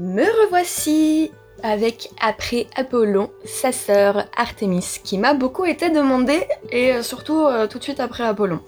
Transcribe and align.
Me 0.00 0.22
revoici 0.44 1.32
avec 1.64 2.10
après 2.20 2.68
Apollon, 2.76 3.30
sa 3.44 3.72
sœur 3.72 4.26
Artémis, 4.36 5.00
qui 5.02 5.18
m'a 5.18 5.34
beaucoup 5.34 5.64
été 5.64 5.90
demandée, 5.90 6.46
et 6.70 6.92
euh, 6.92 7.02
surtout 7.02 7.40
euh, 7.40 7.66
tout 7.66 7.78
de 7.78 7.82
suite 7.82 7.98
après 7.98 8.22
Apollon. 8.22 8.60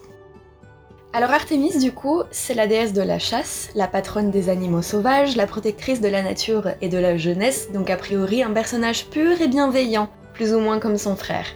Alors 1.13 1.31
Artémis, 1.31 1.79
du 1.79 1.93
coup, 1.93 2.25
c'est 2.33 2.55
la 2.55 2.67
déesse 2.67 2.93
de 2.93 3.03
la 3.03 3.21
chasse, 3.21 3.71
la 3.77 3.87
patronne 3.87 4.33
des 4.33 4.49
animaux 4.49 4.83
sauvages, 4.83 5.37
la 5.37 5.47
protectrice 5.47 6.01
de 6.01 6.09
la 6.09 6.23
nature 6.23 6.71
et 6.81 6.89
de 6.89 6.99
la 6.99 7.17
jeunesse, 7.17 7.71
donc 7.71 7.91
a 7.91 7.97
priori 7.97 8.43
un 8.43 8.51
personnage 8.51 9.07
pur 9.07 9.41
et 9.41 9.47
bienveillant, 9.47 10.09
plus 10.35 10.53
ou 10.53 10.59
moins 10.59 10.81
comme 10.81 10.99
son 10.99 11.15
frère. 11.15 11.47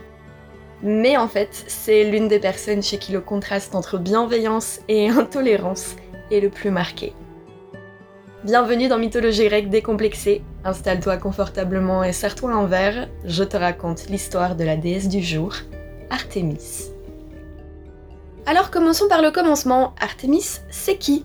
Mais 0.84 1.16
en 1.16 1.26
fait, 1.26 1.64
c'est 1.66 2.04
l'une 2.04 2.28
des 2.28 2.38
personnes 2.38 2.82
chez 2.84 2.98
qui 2.98 3.10
le 3.10 3.20
contraste 3.20 3.74
entre 3.74 3.98
bienveillance 3.98 4.78
et 4.86 5.08
intolérance 5.10 5.96
est 6.30 6.38
le 6.38 6.48
plus 6.48 6.70
marqué. 6.70 7.12
Bienvenue 8.44 8.88
dans 8.88 8.98
Mythologie 8.98 9.46
grecque 9.46 9.70
décomplexée. 9.70 10.42
Installe-toi 10.64 11.16
confortablement 11.16 12.04
et 12.04 12.12
serre-toi 12.12 12.52
un 12.52 12.66
verre. 12.66 13.08
Je 13.24 13.42
te 13.42 13.56
raconte 13.56 14.10
l'histoire 14.10 14.54
de 14.54 14.64
la 14.64 14.76
déesse 14.76 15.08
du 15.08 15.22
jour, 15.22 15.54
Artémis. 16.10 16.90
Alors 18.44 18.70
commençons 18.70 19.08
par 19.08 19.22
le 19.22 19.30
commencement. 19.30 19.94
Artémis, 19.98 20.60
c'est 20.68 20.98
qui? 20.98 21.24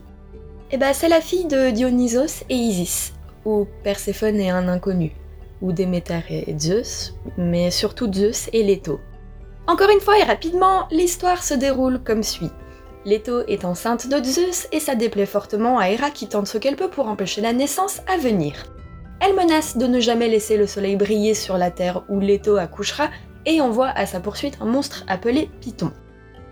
Eh 0.72 0.78
ben, 0.78 0.94
c'est 0.94 1.10
la 1.10 1.20
fille 1.20 1.44
de 1.44 1.72
Dionysos 1.72 2.46
et 2.50 2.56
Isis, 2.56 3.12
ou 3.44 3.68
Perséphone 3.84 4.40
est 4.40 4.52
un 4.52 4.70
inconnu, 4.70 5.12
ou 5.62 5.74
Déméter 5.74 6.22
et 6.30 6.58
Zeus, 6.58 7.16
mais 7.38 7.70
surtout 7.70 8.10
Zeus 8.14 8.50
et 8.54 8.64
Leto. 8.64 9.02
Encore 9.68 9.90
une 9.90 10.00
fois 10.00 10.18
et 10.20 10.24
rapidement, 10.24 10.88
l'histoire 10.90 11.44
se 11.44 11.54
déroule 11.54 12.00
comme 12.02 12.24
suit. 12.24 12.52
Leto 13.10 13.42
est 13.48 13.66
enceinte 13.66 14.08
de 14.08 14.24
Zeus 14.24 14.68
et 14.72 14.80
ça 14.80 14.94
déplaît 14.94 15.26
fortement 15.26 15.80
à 15.80 15.90
Hera 15.90 16.12
qui 16.12 16.28
tente 16.28 16.46
ce 16.46 16.60
qu'elle 16.60 16.76
peut 16.76 16.90
pour 16.90 17.08
empêcher 17.08 17.42
la 17.42 17.54
naissance 17.54 18.02
à 18.08 18.18
venir. 18.18 18.68
Elle 19.20 19.36
menace 19.36 19.78
de 19.78 19.88
ne 19.88 20.00
jamais 20.00 20.28
laisser 20.28 20.58
le 20.58 20.68
soleil 20.68 20.96
briller 20.96 21.34
sur 21.34 21.58
la 21.58 21.72
terre 21.72 22.04
où 22.08 22.20
Leto 22.20 22.58
accouchera 22.58 23.10
et 23.48 23.62
envoie 23.62 23.90
à 23.90 24.06
sa 24.06 24.20
poursuite 24.20 24.60
un 24.62 24.66
monstre 24.66 25.06
appelé 25.08 25.50
Python. 25.60 25.92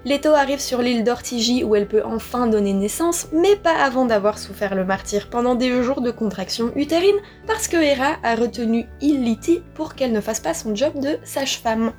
Leto 0.04 0.30
arrive 0.30 0.60
sur 0.60 0.82
l'île 0.82 1.04
d'Ortigie 1.04 1.64
où 1.64 1.76
elle 1.76 1.88
peut 1.88 2.04
enfin 2.04 2.48
donner 2.48 2.74
naissance, 2.74 3.28
mais 3.32 3.56
pas 3.56 3.78
avant 3.78 4.06
d'avoir 4.06 4.40
souffert 4.40 4.74
le 4.74 4.84
martyr 4.84 5.30
pendant 5.30 5.54
des 5.54 5.84
jours 5.84 6.02
de 6.02 6.12
contraction 6.12 6.72
utérine 6.76 7.18
parce 7.46 7.68
que 7.68 7.78
Hera 7.78 8.16
a 8.24 8.34
retenu 8.34 8.88
Illiti 9.00 9.62
pour 9.76 9.94
qu'elle 9.94 10.12
ne 10.12 10.22
fasse 10.22 10.40
pas 10.40 10.56
son 10.56 10.74
job 10.74 10.94
de 11.00 11.20
sage-femme. 11.24 11.94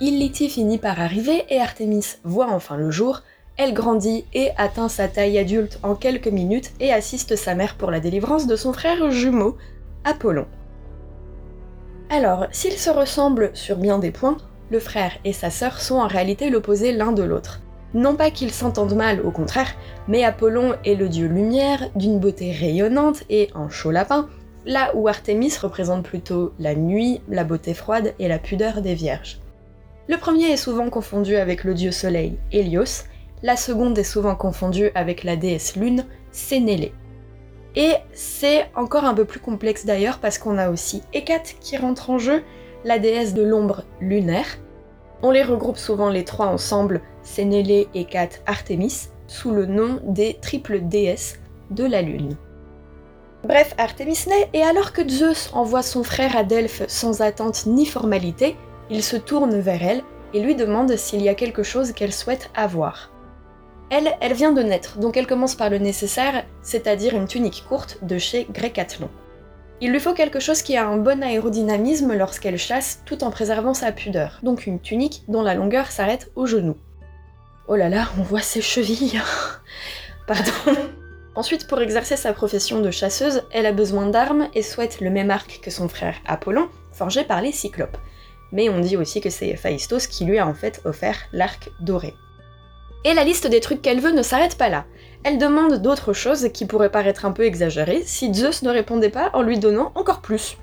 Illiti 0.00 0.50
finit 0.50 0.78
par 0.78 1.00
arriver 1.00 1.44
et 1.48 1.60
Artemis 1.60 2.16
voit 2.24 2.48
enfin 2.48 2.76
le 2.76 2.90
jour, 2.90 3.22
elle 3.56 3.74
grandit 3.74 4.24
et 4.32 4.50
atteint 4.56 4.88
sa 4.88 5.08
taille 5.08 5.38
adulte 5.38 5.78
en 5.82 5.94
quelques 5.94 6.28
minutes 6.28 6.72
et 6.80 6.92
assiste 6.92 7.36
sa 7.36 7.54
mère 7.54 7.76
pour 7.76 7.90
la 7.90 8.00
délivrance 8.00 8.46
de 8.46 8.56
son 8.56 8.72
frère 8.72 9.10
jumeau, 9.10 9.56
Apollon. 10.04 10.46
Alors, 12.08 12.46
s'ils 12.50 12.78
se 12.78 12.90
ressemblent 12.90 13.50
sur 13.54 13.76
bien 13.76 13.98
des 13.98 14.10
points, 14.10 14.38
le 14.70 14.80
frère 14.80 15.12
et 15.24 15.32
sa 15.32 15.50
sœur 15.50 15.80
sont 15.80 15.96
en 15.96 16.06
réalité 16.06 16.48
l'opposé 16.50 16.92
l'un 16.92 17.12
de 17.12 17.22
l'autre. 17.22 17.60
Non 17.92 18.14
pas 18.14 18.30
qu'ils 18.30 18.52
s'entendent 18.52 18.94
mal, 18.94 19.20
au 19.20 19.30
contraire, 19.30 19.74
mais 20.06 20.24
Apollon 20.24 20.74
est 20.84 20.94
le 20.94 21.08
dieu 21.08 21.26
lumière, 21.26 21.90
d'une 21.96 22.20
beauté 22.20 22.52
rayonnante 22.52 23.24
et 23.28 23.50
un 23.54 23.68
chaud 23.68 23.90
lapin, 23.90 24.28
là 24.64 24.92
où 24.94 25.08
Artémis 25.08 25.52
représente 25.60 26.04
plutôt 26.04 26.52
la 26.58 26.74
nuit, 26.74 27.20
la 27.28 27.44
beauté 27.44 27.74
froide 27.74 28.14
et 28.18 28.28
la 28.28 28.38
pudeur 28.38 28.80
des 28.80 28.94
vierges. 28.94 29.40
Le 30.08 30.16
premier 30.16 30.50
est 30.50 30.56
souvent 30.56 30.88
confondu 30.88 31.36
avec 31.36 31.64
le 31.64 31.74
dieu 31.74 31.92
soleil, 31.92 32.38
Hélios, 32.52 33.04
la 33.42 33.56
seconde 33.56 33.98
est 33.98 34.04
souvent 34.04 34.34
confondue 34.34 34.90
avec 34.94 35.24
la 35.24 35.36
déesse 35.36 35.76
lune, 35.76 36.06
Sénélé. 36.32 36.92
Et 37.76 37.94
c'est 38.12 38.66
encore 38.74 39.04
un 39.04 39.14
peu 39.14 39.24
plus 39.24 39.40
complexe 39.40 39.86
d'ailleurs 39.86 40.18
parce 40.18 40.38
qu'on 40.38 40.58
a 40.58 40.70
aussi 40.70 41.02
Hécate 41.12 41.56
qui 41.60 41.76
rentre 41.76 42.10
en 42.10 42.18
jeu, 42.18 42.42
la 42.84 42.98
déesse 42.98 43.34
de 43.34 43.42
l'ombre 43.42 43.84
lunaire. 44.00 44.58
On 45.22 45.30
les 45.30 45.42
regroupe 45.42 45.76
souvent 45.76 46.08
les 46.08 46.24
trois 46.24 46.46
ensemble, 46.46 47.00
Sénélé, 47.22 47.88
Hécate, 47.94 48.42
Artémis, 48.46 49.08
sous 49.26 49.50
le 49.50 49.66
nom 49.66 50.00
des 50.02 50.38
triples 50.40 50.80
déesses 50.80 51.38
de 51.70 51.84
la 51.84 52.02
lune. 52.02 52.36
Bref, 53.44 53.74
Artémis 53.78 54.18
naît, 54.26 54.50
et 54.52 54.62
alors 54.62 54.92
que 54.92 55.08
Zeus 55.08 55.50
envoie 55.54 55.82
son 55.82 56.02
frère 56.02 56.36
à 56.36 56.44
Delphes 56.44 56.82
sans 56.88 57.22
attente 57.22 57.66
ni 57.66 57.86
formalité, 57.86 58.56
il 58.90 59.02
se 59.02 59.16
tourne 59.16 59.58
vers 59.60 59.82
elle 59.82 60.02
et 60.34 60.40
lui 60.40 60.54
demande 60.56 60.94
s'il 60.96 61.22
y 61.22 61.28
a 61.28 61.34
quelque 61.34 61.62
chose 61.62 61.92
qu'elle 61.92 62.12
souhaite 62.12 62.50
avoir. 62.54 63.10
Elle, 63.90 64.16
elle 64.20 64.34
vient 64.34 64.52
de 64.52 64.62
naître, 64.62 64.98
donc 64.98 65.16
elle 65.16 65.26
commence 65.26 65.56
par 65.56 65.68
le 65.68 65.78
nécessaire, 65.78 66.44
c'est-à-dire 66.62 67.16
une 67.16 67.26
tunique 67.26 67.64
courte 67.68 67.98
de 68.02 68.18
chez 68.18 68.46
Grecathlon. 68.52 69.10
Il 69.80 69.90
lui 69.90 69.98
faut 69.98 70.14
quelque 70.14 70.40
chose 70.40 70.62
qui 70.62 70.76
a 70.76 70.86
un 70.86 70.98
bon 70.98 71.22
aérodynamisme 71.22 72.14
lorsqu'elle 72.14 72.58
chasse 72.58 73.02
tout 73.04 73.24
en 73.24 73.30
préservant 73.30 73.74
sa 73.74 73.90
pudeur, 73.90 74.38
donc 74.42 74.66
une 74.66 74.80
tunique 74.80 75.24
dont 75.26 75.42
la 75.42 75.54
longueur 75.54 75.90
s'arrête 75.90 76.30
au 76.36 76.46
genou. 76.46 76.76
Oh 77.66 77.76
là 77.76 77.88
là, 77.88 78.08
on 78.18 78.22
voit 78.22 78.42
ses 78.42 78.60
chevilles 78.60 79.20
Pardon. 80.26 80.52
Ensuite, 81.34 81.66
pour 81.66 81.80
exercer 81.80 82.16
sa 82.16 82.32
profession 82.32 82.80
de 82.80 82.90
chasseuse, 82.90 83.42
elle 83.52 83.66
a 83.66 83.72
besoin 83.72 84.06
d'armes 84.06 84.48
et 84.54 84.62
souhaite 84.62 85.00
le 85.00 85.10
même 85.10 85.30
arc 85.30 85.60
que 85.62 85.70
son 85.70 85.88
frère 85.88 86.16
Apollon, 86.26 86.68
forgé 86.92 87.24
par 87.24 87.40
les 87.40 87.52
Cyclopes. 87.52 87.96
Mais 88.52 88.68
on 88.68 88.80
dit 88.80 88.96
aussi 88.96 89.20
que 89.20 89.30
c'est 89.30 89.48
Héphaïstos 89.48 90.06
qui 90.08 90.24
lui 90.24 90.38
a 90.38 90.46
en 90.46 90.54
fait 90.54 90.80
offert 90.84 91.16
l'arc 91.32 91.70
doré. 91.80 92.14
Et 93.04 93.14
la 93.14 93.24
liste 93.24 93.46
des 93.46 93.60
trucs 93.60 93.80
qu'elle 93.80 94.00
veut 94.00 94.12
ne 94.12 94.22
s'arrête 94.22 94.58
pas 94.58 94.68
là. 94.68 94.84
Elle 95.24 95.38
demande 95.38 95.80
d'autres 95.80 96.12
choses 96.12 96.48
qui 96.52 96.66
pourraient 96.66 96.90
paraître 96.90 97.24
un 97.24 97.32
peu 97.32 97.44
exagérées 97.44 98.02
si 98.04 98.32
Zeus 98.32 98.62
ne 98.62 98.70
répondait 98.70 99.10
pas 99.10 99.30
en 99.32 99.42
lui 99.42 99.58
donnant 99.58 99.92
encore 99.94 100.20
plus. 100.20 100.58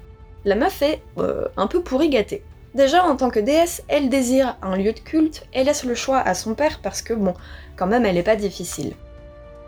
La 0.46 0.56
meuf 0.56 0.82
est 0.82 1.02
euh, 1.18 1.46
un 1.58 1.68
peu 1.68 1.82
pourri 1.82 2.10
gâtée. 2.10 2.44
Déjà, 2.76 3.04
en 3.04 3.16
tant 3.16 3.32
que 3.32 3.40
déesse, 3.40 3.84
elle 3.88 4.10
désire 4.10 4.56
un 4.62 4.76
lieu 4.76 4.94
de 4.94 5.00
culte 5.00 5.46
et 5.54 5.64
laisse 5.64 5.84
le 5.84 5.96
choix 5.96 6.20
à 6.20 6.36
son 6.36 6.54
père 6.54 6.80
parce 6.84 7.02
que, 7.02 7.14
bon, 7.14 7.34
quand 7.76 7.88
même, 7.88 8.06
elle 8.06 8.18
est 8.18 8.24
pas 8.24 8.36
difficile. 8.36 8.94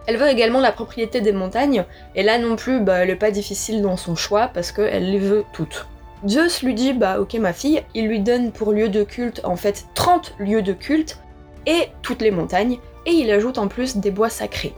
Elle 0.05 0.17
veut 0.17 0.29
également 0.29 0.59
la 0.59 0.71
propriété 0.71 1.21
des 1.21 1.31
montagnes, 1.31 1.85
et 2.15 2.23
là 2.23 2.37
non 2.37 2.55
plus, 2.55 2.81
bah, 2.81 3.03
elle 3.03 3.09
est 3.09 3.15
pas 3.15 3.31
difficile 3.31 3.81
dans 3.81 3.97
son 3.97 4.15
choix 4.15 4.49
parce 4.53 4.71
qu'elle 4.71 5.11
les 5.11 5.19
veut 5.19 5.43
toutes. 5.53 5.87
Zeus 6.27 6.63
lui 6.63 6.73
dit, 6.73 6.93
bah 6.93 7.19
ok 7.19 7.35
ma 7.35 7.53
fille, 7.53 7.81
il 7.93 8.07
lui 8.07 8.19
donne 8.19 8.51
pour 8.51 8.73
lieu 8.73 8.89
de 8.89 9.03
culte 9.03 9.41
en 9.43 9.55
fait 9.55 9.85
30 9.95 10.35
lieux 10.37 10.61
de 10.61 10.73
culte, 10.73 11.19
et 11.65 11.89
toutes 12.01 12.21
les 12.21 12.31
montagnes, 12.31 12.79
et 13.05 13.11
il 13.11 13.31
ajoute 13.31 13.57
en 13.57 13.67
plus 13.67 13.97
des 13.97 14.11
bois 14.11 14.29
sacrés. 14.29 14.73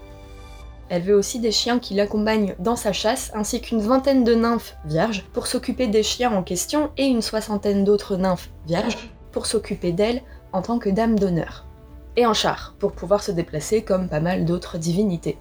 Elle 0.89 1.03
veut 1.03 1.15
aussi 1.15 1.39
des 1.39 1.53
chiens 1.53 1.79
qui 1.79 1.93
l'accompagnent 1.93 2.53
dans 2.59 2.75
sa 2.75 2.91
chasse, 2.91 3.31
ainsi 3.33 3.61
qu'une 3.61 3.79
vingtaine 3.79 4.25
de 4.25 4.35
nymphes 4.35 4.75
vierges 4.83 5.23
pour 5.31 5.47
s'occuper 5.47 5.87
des 5.87 6.03
chiens 6.03 6.33
en 6.33 6.43
question, 6.43 6.91
et 6.97 7.05
une 7.05 7.21
soixantaine 7.21 7.85
d'autres 7.85 8.17
nymphes 8.17 8.49
vierges 8.67 8.97
pour 9.31 9.45
s'occuper 9.45 9.93
d'elle 9.93 10.21
en 10.51 10.61
tant 10.61 10.79
que 10.79 10.89
dame 10.89 11.17
d'honneur. 11.17 11.65
Et 12.17 12.25
un 12.25 12.33
char, 12.33 12.75
pour 12.77 12.91
pouvoir 12.91 13.23
se 13.23 13.31
déplacer 13.31 13.83
comme 13.83 14.09
pas 14.09 14.19
mal 14.19 14.43
d'autres 14.43 14.77
divinités. 14.77 15.37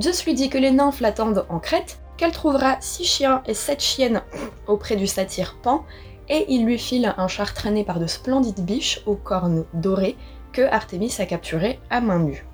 Zeus 0.00 0.24
lui 0.24 0.32
dit 0.32 0.48
que 0.48 0.56
les 0.56 0.70
nymphes 0.70 1.00
l'attendent 1.00 1.44
en 1.50 1.58
Crète, 1.58 2.00
qu'elle 2.16 2.32
trouvera 2.32 2.76
six 2.80 3.04
chiens 3.04 3.42
et 3.46 3.54
sept 3.54 3.82
chiennes 3.82 4.22
auprès 4.66 4.96
du 4.96 5.06
satyre 5.06 5.56
Pan, 5.62 5.84
et 6.30 6.46
il 6.48 6.64
lui 6.64 6.78
file 6.78 7.12
un 7.18 7.28
char 7.28 7.52
traîné 7.52 7.84
par 7.84 7.98
de 7.98 8.06
splendides 8.06 8.64
biches 8.64 9.02
aux 9.04 9.16
cornes 9.16 9.64
dorées 9.74 10.16
que 10.52 10.62
Artemis 10.62 11.14
a 11.18 11.26
capturé 11.26 11.78
à 11.90 12.00
main 12.00 12.18
nue. 12.18 12.44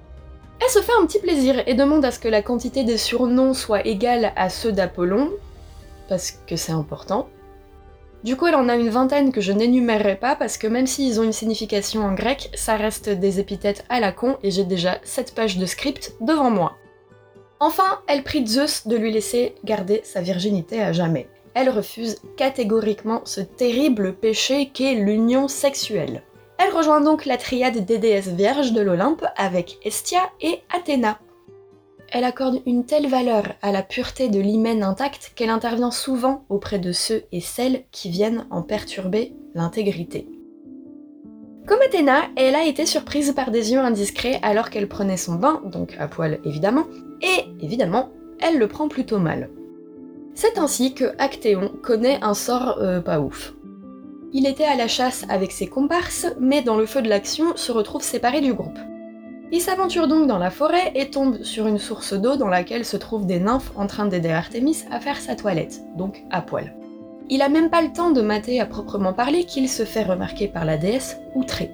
Elle 0.61 0.71
se 0.71 0.81
fait 0.81 0.93
un 1.01 1.07
petit 1.07 1.21
plaisir 1.21 1.63
et 1.67 1.75
demande 1.75 2.05
à 2.05 2.11
ce 2.11 2.19
que 2.19 2.29
la 2.29 2.43
quantité 2.43 2.85
des 2.85 2.97
surnoms 2.97 3.55
soit 3.55 3.87
égale 3.87 4.33
à 4.37 4.49
ceux 4.49 4.73
d'Apollon, 4.73 5.31
parce 6.09 6.33
que 6.47 6.57
c'est 6.57 6.73
important. 6.73 7.29
Du 8.25 8.37
coup, 8.37 8.47
elle 8.47 8.57
en 8.57 8.69
a 8.69 8.77
une 8.77 8.89
vingtaine 8.89 9.31
que 9.31 9.41
je 9.41 9.53
n'énumérerai 9.53 10.17
pas 10.17 10.35
parce 10.35 10.59
que 10.59 10.67
même 10.67 10.87
s'ils 10.87 11.21
ont 11.21 11.25
une 11.25 11.33
signification 11.33 12.03
en 12.03 12.13
grec, 12.13 12.51
ça 12.55 12.77
reste 12.77 13.09
des 13.09 13.39
épithètes 13.39 13.85
à 13.89 14.01
la 14.01 14.11
con 14.11 14.39
et 14.43 14.51
j'ai 14.51 14.65
déjà 14.65 14.99
7 15.05 15.35
pages 15.35 15.59
de 15.59 15.67
script 15.67 16.15
devant 16.21 16.51
moi. 16.51 16.77
Enfin, 17.61 18.01
elle 18.09 18.25
prie 18.25 18.47
Zeus 18.47 18.87
de 18.87 18.97
lui 18.97 19.13
laisser 19.13 19.55
garder 19.65 20.01
sa 20.05 20.23
virginité 20.23 20.83
à 20.83 20.93
jamais. 20.93 21.29
Elle 21.55 21.71
refuse 21.71 22.21
catégoriquement 22.37 23.23
ce 23.25 23.41
terrible 23.41 24.15
péché 24.15 24.71
qu'est 24.75 24.95
l'union 24.95 25.49
sexuelle. 25.49 26.23
Elle 26.59 26.73
rejoint 26.73 27.01
donc 27.01 27.27
la 27.27 27.37
triade 27.37 27.85
des 27.85 27.99
déesses 27.99 28.29
vierges 28.29 28.73
de 28.73 28.81
l'Olympe 28.81 29.25
avec 29.37 29.79
Estia 29.85 30.21
et 30.41 30.61
Athéna. 30.75 31.19
Elle 32.13 32.25
accorde 32.25 32.63
une 32.67 32.87
telle 32.87 33.09
valeur 33.09 33.45
à 33.63 33.73
la 33.73 33.83
pureté 33.83 34.29
de 34.29 34.41
l'hymen 34.41 34.83
intact 34.83 35.33
qu'elle 35.35 35.51
intervient 35.51 35.91
souvent 35.91 36.45
auprès 36.49 36.79
de 36.79 36.93
ceux 36.93 37.25
et 37.33 37.41
celles 37.41 37.85
qui 37.91 38.11
viennent 38.11 38.47
en 38.51 38.63
perturber 38.63 39.35
l'intégrité. 39.55 40.29
Comme 41.67 41.83
Athéna, 41.83 42.29
elle 42.37 42.55
a 42.55 42.65
été 42.65 42.87
surprise 42.87 43.33
par 43.33 43.51
des 43.51 43.73
yeux 43.73 43.81
indiscrets 43.81 44.39
alors 44.43 44.71
qu'elle 44.71 44.89
prenait 44.89 45.17
son 45.17 45.35
bain, 45.35 45.61
donc 45.65 45.97
à 45.99 46.07
poil 46.07 46.39
évidemment, 46.45 46.87
et 47.21 47.45
évidemment, 47.61 48.11
elle 48.41 48.59
le 48.59 48.69
prend 48.69 48.87
plutôt 48.87 49.19
mal. 49.19 49.51
C'est 50.35 50.59
ainsi 50.59 50.95
que 50.95 51.13
Actéon 51.19 51.73
connaît 51.83 52.21
un 52.23 52.35
sort 52.35 52.79
euh, 52.81 53.01
pas 53.01 53.19
ouf. 53.19 53.56
Il 54.39 54.47
était 54.47 54.65
à 54.65 54.77
la 54.77 54.87
chasse 54.87 55.25
avec 55.31 55.51
ses 55.51 55.67
comparses, 55.67 56.27
mais 56.39 56.61
dans 56.61 56.77
le 56.77 56.85
feu 56.85 57.01
de 57.01 57.09
l'action 57.09 57.57
se 57.57 57.73
retrouve 57.73 58.03
séparé 58.03 58.43
du 58.43 58.53
groupe. 58.53 58.79
Il 59.51 59.63
s'aventure 59.63 60.09
donc 60.09 60.27
dans 60.27 60.37
la 60.37 60.51
forêt 60.51 60.93
et 60.95 61.09
tombe 61.09 61.43
sur 61.43 61.67
une 61.67 61.79
source 61.79 62.13
d'eau 62.13 62.37
dans 62.37 62.51
laquelle 62.51 62.85
se 62.85 62.99
trouvent 62.99 63.25
des 63.25 63.41
nymphes 63.41 63.73
en 63.77 63.87
train 63.87 64.05
d'aider 64.05 64.29
Artémis 64.29 64.85
à 64.91 65.01
faire 65.01 65.17
sa 65.17 65.37
toilette, 65.37 65.81
donc 65.97 66.23
à 66.31 66.43
poil. 66.43 66.75
Il 67.31 67.41
a 67.41 67.49
même 67.49 67.71
pas 67.71 67.81
le 67.81 67.95
temps 67.95 68.11
de 68.11 68.21
mater 68.21 68.61
à 68.61 68.67
proprement 68.67 69.15
parler 69.15 69.45
qu'il 69.45 69.71
se 69.71 69.87
fait 69.87 70.03
remarquer 70.03 70.49
par 70.49 70.67
la 70.67 70.77
déesse, 70.77 71.17
outrée. 71.35 71.71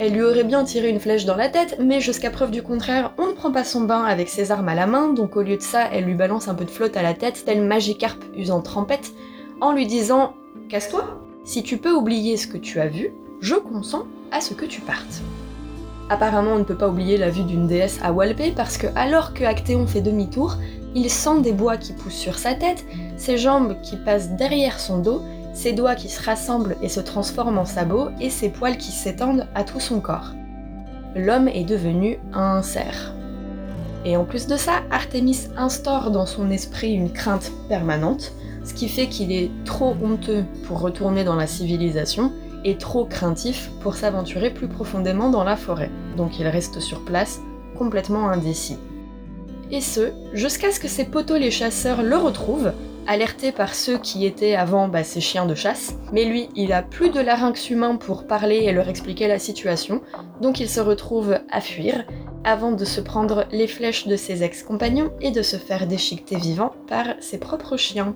Elle 0.00 0.12
lui 0.12 0.22
aurait 0.22 0.44
bien 0.44 0.64
tiré 0.64 0.90
une 0.90 1.00
flèche 1.00 1.24
dans 1.24 1.36
la 1.36 1.48
tête, 1.48 1.78
mais 1.80 2.02
jusqu'à 2.02 2.30
preuve 2.30 2.50
du 2.50 2.62
contraire, 2.62 3.14
on 3.16 3.28
ne 3.28 3.32
prend 3.32 3.52
pas 3.52 3.64
son 3.64 3.80
bain 3.80 4.04
avec 4.04 4.28
ses 4.28 4.50
armes 4.52 4.68
à 4.68 4.74
la 4.74 4.86
main, 4.86 5.14
donc 5.14 5.34
au 5.34 5.40
lieu 5.40 5.56
de 5.56 5.62
ça, 5.62 5.88
elle 5.90 6.04
lui 6.04 6.14
balance 6.14 6.46
un 6.46 6.54
peu 6.54 6.66
de 6.66 6.70
flotte 6.70 6.98
à 6.98 7.02
la 7.02 7.14
tête, 7.14 7.42
tel 7.46 7.62
Magikarp 7.62 8.22
usant 8.36 8.60
trempette, 8.60 9.12
en 9.62 9.72
lui 9.72 9.86
disant 9.86 10.34
Casse-toi, 10.68 11.29
si 11.50 11.64
tu 11.64 11.78
peux 11.78 11.92
oublier 11.92 12.36
ce 12.36 12.46
que 12.46 12.58
tu 12.58 12.78
as 12.78 12.86
vu, 12.86 13.12
je 13.40 13.56
consens 13.56 14.04
à 14.30 14.40
ce 14.40 14.54
que 14.54 14.64
tu 14.64 14.80
partes. 14.80 15.20
Apparemment, 16.08 16.52
on 16.52 16.58
ne 16.60 16.64
peut 16.64 16.76
pas 16.76 16.88
oublier 16.88 17.16
la 17.16 17.28
vue 17.28 17.42
d'une 17.42 17.66
déesse 17.66 17.98
à 18.04 18.12
Walpé 18.12 18.52
parce 18.54 18.78
que, 18.78 18.86
alors 18.94 19.34
que 19.34 19.42
Actéon 19.42 19.84
fait 19.88 20.00
demi-tour, 20.00 20.58
il 20.94 21.10
sent 21.10 21.40
des 21.40 21.50
bois 21.50 21.76
qui 21.76 21.92
poussent 21.92 22.14
sur 22.14 22.38
sa 22.38 22.54
tête, 22.54 22.84
ses 23.16 23.36
jambes 23.36 23.74
qui 23.82 23.96
passent 23.96 24.30
derrière 24.30 24.78
son 24.78 24.98
dos, 24.98 25.22
ses 25.52 25.72
doigts 25.72 25.96
qui 25.96 26.08
se 26.08 26.22
rassemblent 26.22 26.76
et 26.82 26.88
se 26.88 27.00
transforment 27.00 27.58
en 27.58 27.64
sabots, 27.64 28.10
et 28.20 28.30
ses 28.30 28.50
poils 28.50 28.78
qui 28.78 28.92
s'étendent 28.92 29.48
à 29.56 29.64
tout 29.64 29.80
son 29.80 29.98
corps. 29.98 30.34
L'homme 31.16 31.48
est 31.48 31.64
devenu 31.64 32.20
un 32.32 32.62
cerf. 32.62 33.12
Et 34.04 34.16
en 34.16 34.24
plus 34.24 34.46
de 34.46 34.56
ça, 34.56 34.82
Artemis 34.92 35.48
instaure 35.56 36.12
dans 36.12 36.26
son 36.26 36.48
esprit 36.48 36.92
une 36.92 37.12
crainte 37.12 37.50
permanente, 37.68 38.34
ce 38.70 38.74
qui 38.74 38.88
fait 38.88 39.08
qu'il 39.08 39.32
est 39.32 39.50
trop 39.64 39.96
honteux 40.00 40.44
pour 40.64 40.78
retourner 40.78 41.24
dans 41.24 41.34
la 41.34 41.48
civilisation 41.48 42.32
et 42.64 42.76
trop 42.76 43.04
craintif 43.04 43.72
pour 43.80 43.96
s'aventurer 43.96 44.50
plus 44.50 44.68
profondément 44.68 45.28
dans 45.28 45.42
la 45.42 45.56
forêt. 45.56 45.90
Donc 46.16 46.38
il 46.38 46.46
reste 46.46 46.78
sur 46.78 47.04
place, 47.04 47.40
complètement 47.76 48.28
indécis. 48.28 48.78
Et 49.72 49.80
ce, 49.80 50.12
jusqu'à 50.34 50.70
ce 50.70 50.78
que 50.78 50.86
ses 50.86 51.04
poteaux 51.04 51.36
les 51.36 51.50
chasseurs 51.50 52.04
le 52.04 52.16
retrouvent 52.16 52.72
alerté 53.08 53.50
par 53.50 53.74
ceux 53.74 53.98
qui 53.98 54.24
étaient 54.24 54.54
avant 54.54 54.86
bah, 54.86 55.02
ses 55.02 55.20
chiens 55.20 55.46
de 55.46 55.56
chasse, 55.56 55.96
mais 56.12 56.24
lui, 56.24 56.48
il 56.54 56.72
a 56.72 56.82
plus 56.82 57.10
de 57.10 57.18
larynx 57.18 57.70
humain 57.70 57.96
pour 57.96 58.24
parler 58.28 58.58
et 58.58 58.72
leur 58.72 58.88
expliquer 58.88 59.26
la 59.26 59.40
situation, 59.40 60.00
donc 60.40 60.60
il 60.60 60.68
se 60.68 60.80
retrouve 60.80 61.40
à 61.50 61.60
fuir, 61.60 62.04
avant 62.44 62.70
de 62.70 62.84
se 62.84 63.00
prendre 63.00 63.46
les 63.50 63.66
flèches 63.66 64.06
de 64.06 64.14
ses 64.14 64.44
ex-compagnons 64.44 65.10
et 65.20 65.32
de 65.32 65.42
se 65.42 65.56
faire 65.56 65.88
déchiqueter 65.88 66.36
vivant 66.36 66.72
par 66.86 67.06
ses 67.18 67.38
propres 67.38 67.76
chiens. 67.76 68.14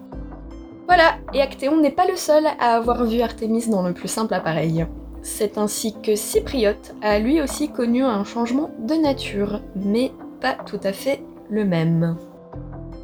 Voilà, 0.87 1.15
et 1.33 1.41
Actéon 1.41 1.81
n'est 1.81 1.91
pas 1.91 2.07
le 2.07 2.17
seul 2.17 2.45
à 2.47 2.77
avoir 2.77 3.05
vu 3.05 3.21
Artémis 3.21 3.69
dans 3.69 3.83
le 3.83 3.95
plus 3.95 4.09
simple 4.09 4.35
appareil. 4.35 4.87
C'est 5.23 5.57
ainsi 5.57 5.95
que 6.03 6.15
Cypriote 6.15 6.95
a 7.01 7.19
lui 7.19 7.41
aussi 7.41 7.71
connu 7.71 8.05
un 8.05 8.25
changement 8.25 8.71
de 8.79 8.95
nature, 8.95 9.63
mais 9.75 10.13
pas 10.41 10.53
tout 10.67 10.81
à 10.83 10.93
fait 10.93 11.23
le 11.49 11.65
même. 11.65 12.17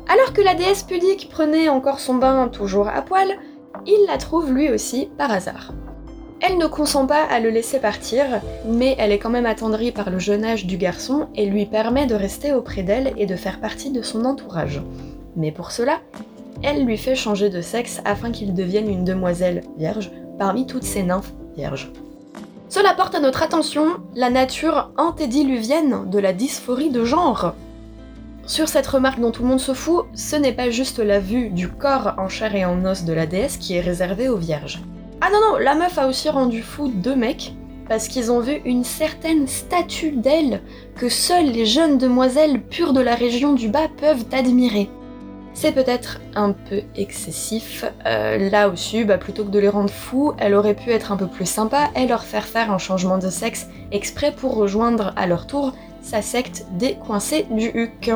Alors 0.08 0.34
que 0.34 0.42
la 0.42 0.54
déesse 0.54 0.82
pudique 0.82 1.30
prenait 1.30 1.70
encore 1.70 2.00
son 2.00 2.16
bain 2.16 2.48
toujours 2.48 2.88
à 2.88 3.00
poil, 3.00 3.28
il 3.86 4.06
la 4.06 4.18
trouve 4.18 4.52
lui 4.52 4.70
aussi 4.70 5.08
par 5.16 5.30
hasard. 5.30 5.72
Elle 6.42 6.58
ne 6.58 6.66
consent 6.66 7.06
pas 7.06 7.24
à 7.24 7.38
le 7.38 7.50
laisser 7.50 7.78
partir, 7.80 8.24
mais 8.66 8.96
elle 8.98 9.12
est 9.12 9.18
quand 9.18 9.30
même 9.30 9.46
attendrie 9.46 9.92
par 9.92 10.10
le 10.10 10.18
jeune 10.18 10.44
âge 10.44 10.66
du 10.66 10.76
garçon 10.76 11.28
et 11.34 11.46
lui 11.46 11.64
permet 11.64 12.06
de 12.06 12.14
rester 12.14 12.52
auprès 12.52 12.82
d'elle 12.82 13.12
et 13.16 13.26
de 13.26 13.36
faire 13.36 13.60
partie 13.60 13.90
de 13.90 14.02
son 14.02 14.24
entourage. 14.24 14.82
Mais 15.36 15.52
pour 15.52 15.70
cela, 15.70 16.00
elle 16.62 16.84
lui 16.84 16.96
fait 16.96 17.14
changer 17.14 17.50
de 17.50 17.60
sexe 17.60 18.00
afin 18.04 18.30
qu'il 18.30 18.54
devienne 18.54 18.90
une 18.90 19.04
demoiselle 19.04 19.62
vierge 19.78 20.10
parmi 20.38 20.66
toutes 20.66 20.84
ces 20.84 21.02
nymphes 21.02 21.32
vierges. 21.56 21.92
Cela 22.68 22.94
porte 22.94 23.14
à 23.14 23.20
notre 23.20 23.42
attention 23.42 23.84
la 24.14 24.30
nature 24.30 24.92
antédiluvienne 24.96 26.08
de 26.08 26.18
la 26.18 26.32
dysphorie 26.32 26.90
de 26.90 27.04
genre. 27.04 27.54
Sur 28.46 28.68
cette 28.68 28.86
remarque 28.86 29.20
dont 29.20 29.32
tout 29.32 29.42
le 29.42 29.48
monde 29.48 29.60
se 29.60 29.74
fout, 29.74 30.06
ce 30.14 30.36
n'est 30.36 30.52
pas 30.52 30.70
juste 30.70 30.98
la 30.98 31.20
vue 31.20 31.50
du 31.50 31.68
corps 31.68 32.14
en 32.18 32.28
chair 32.28 32.54
et 32.54 32.64
en 32.64 32.84
os 32.84 33.04
de 33.04 33.12
la 33.12 33.26
déesse 33.26 33.56
qui 33.56 33.74
est 33.74 33.80
réservée 33.80 34.28
aux 34.28 34.36
vierges. 34.36 34.80
Ah 35.20 35.28
non 35.32 35.38
non, 35.40 35.58
la 35.58 35.74
meuf 35.74 35.98
a 35.98 36.08
aussi 36.08 36.28
rendu 36.28 36.62
fou 36.62 36.88
deux 36.88 37.14
mecs, 37.14 37.54
parce 37.88 38.08
qu'ils 38.08 38.30
ont 38.30 38.40
vu 38.40 38.60
une 38.64 38.84
certaine 38.84 39.48
statue 39.48 40.12
d'elle 40.12 40.62
que 40.96 41.08
seules 41.08 41.50
les 41.50 41.66
jeunes 41.66 41.98
demoiselles 41.98 42.62
pures 42.62 42.92
de 42.92 43.00
la 43.00 43.14
région 43.14 43.52
du 43.52 43.68
bas 43.68 43.88
peuvent 44.00 44.24
admirer. 44.32 44.88
C'est 45.60 45.72
peut-être 45.72 46.22
un 46.36 46.52
peu 46.52 46.80
excessif. 46.96 47.84
Euh, 48.06 48.48
là 48.48 48.70
aussi, 48.70 49.04
bah, 49.04 49.18
plutôt 49.18 49.44
que 49.44 49.50
de 49.50 49.58
les 49.58 49.68
rendre 49.68 49.90
fous, 49.90 50.32
elle 50.38 50.54
aurait 50.54 50.72
pu 50.72 50.88
être 50.90 51.12
un 51.12 51.18
peu 51.18 51.26
plus 51.26 51.44
sympa 51.44 51.90
et 51.94 52.06
leur 52.06 52.24
faire 52.24 52.46
faire 52.46 52.72
un 52.72 52.78
changement 52.78 53.18
de 53.18 53.28
sexe 53.28 53.66
exprès 53.92 54.32
pour 54.32 54.54
rejoindre 54.54 55.12
à 55.16 55.26
leur 55.26 55.46
tour 55.46 55.74
sa 56.00 56.22
secte 56.22 56.64
des 56.78 56.94
coincés 56.94 57.46
du 57.50 57.66
Huc 57.74 58.10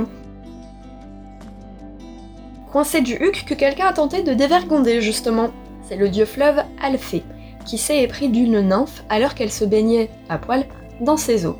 coincé 2.72 3.02
du 3.02 3.12
Huc 3.12 3.44
que 3.46 3.52
quelqu'un 3.52 3.88
a 3.88 3.92
tenté 3.92 4.22
de 4.22 4.32
dévergonder 4.32 5.02
justement. 5.02 5.50
C'est 5.86 5.96
le 5.96 6.08
dieu 6.08 6.24
fleuve 6.24 6.62
Alphée, 6.82 7.24
qui 7.66 7.76
s'est 7.76 8.02
épris 8.02 8.30
d'une 8.30 8.62
nymphe 8.62 9.04
alors 9.10 9.34
qu'elle 9.34 9.52
se 9.52 9.66
baignait 9.66 10.08
à 10.30 10.38
poil 10.38 10.64
dans 11.02 11.18
ses 11.18 11.44
eaux. 11.44 11.58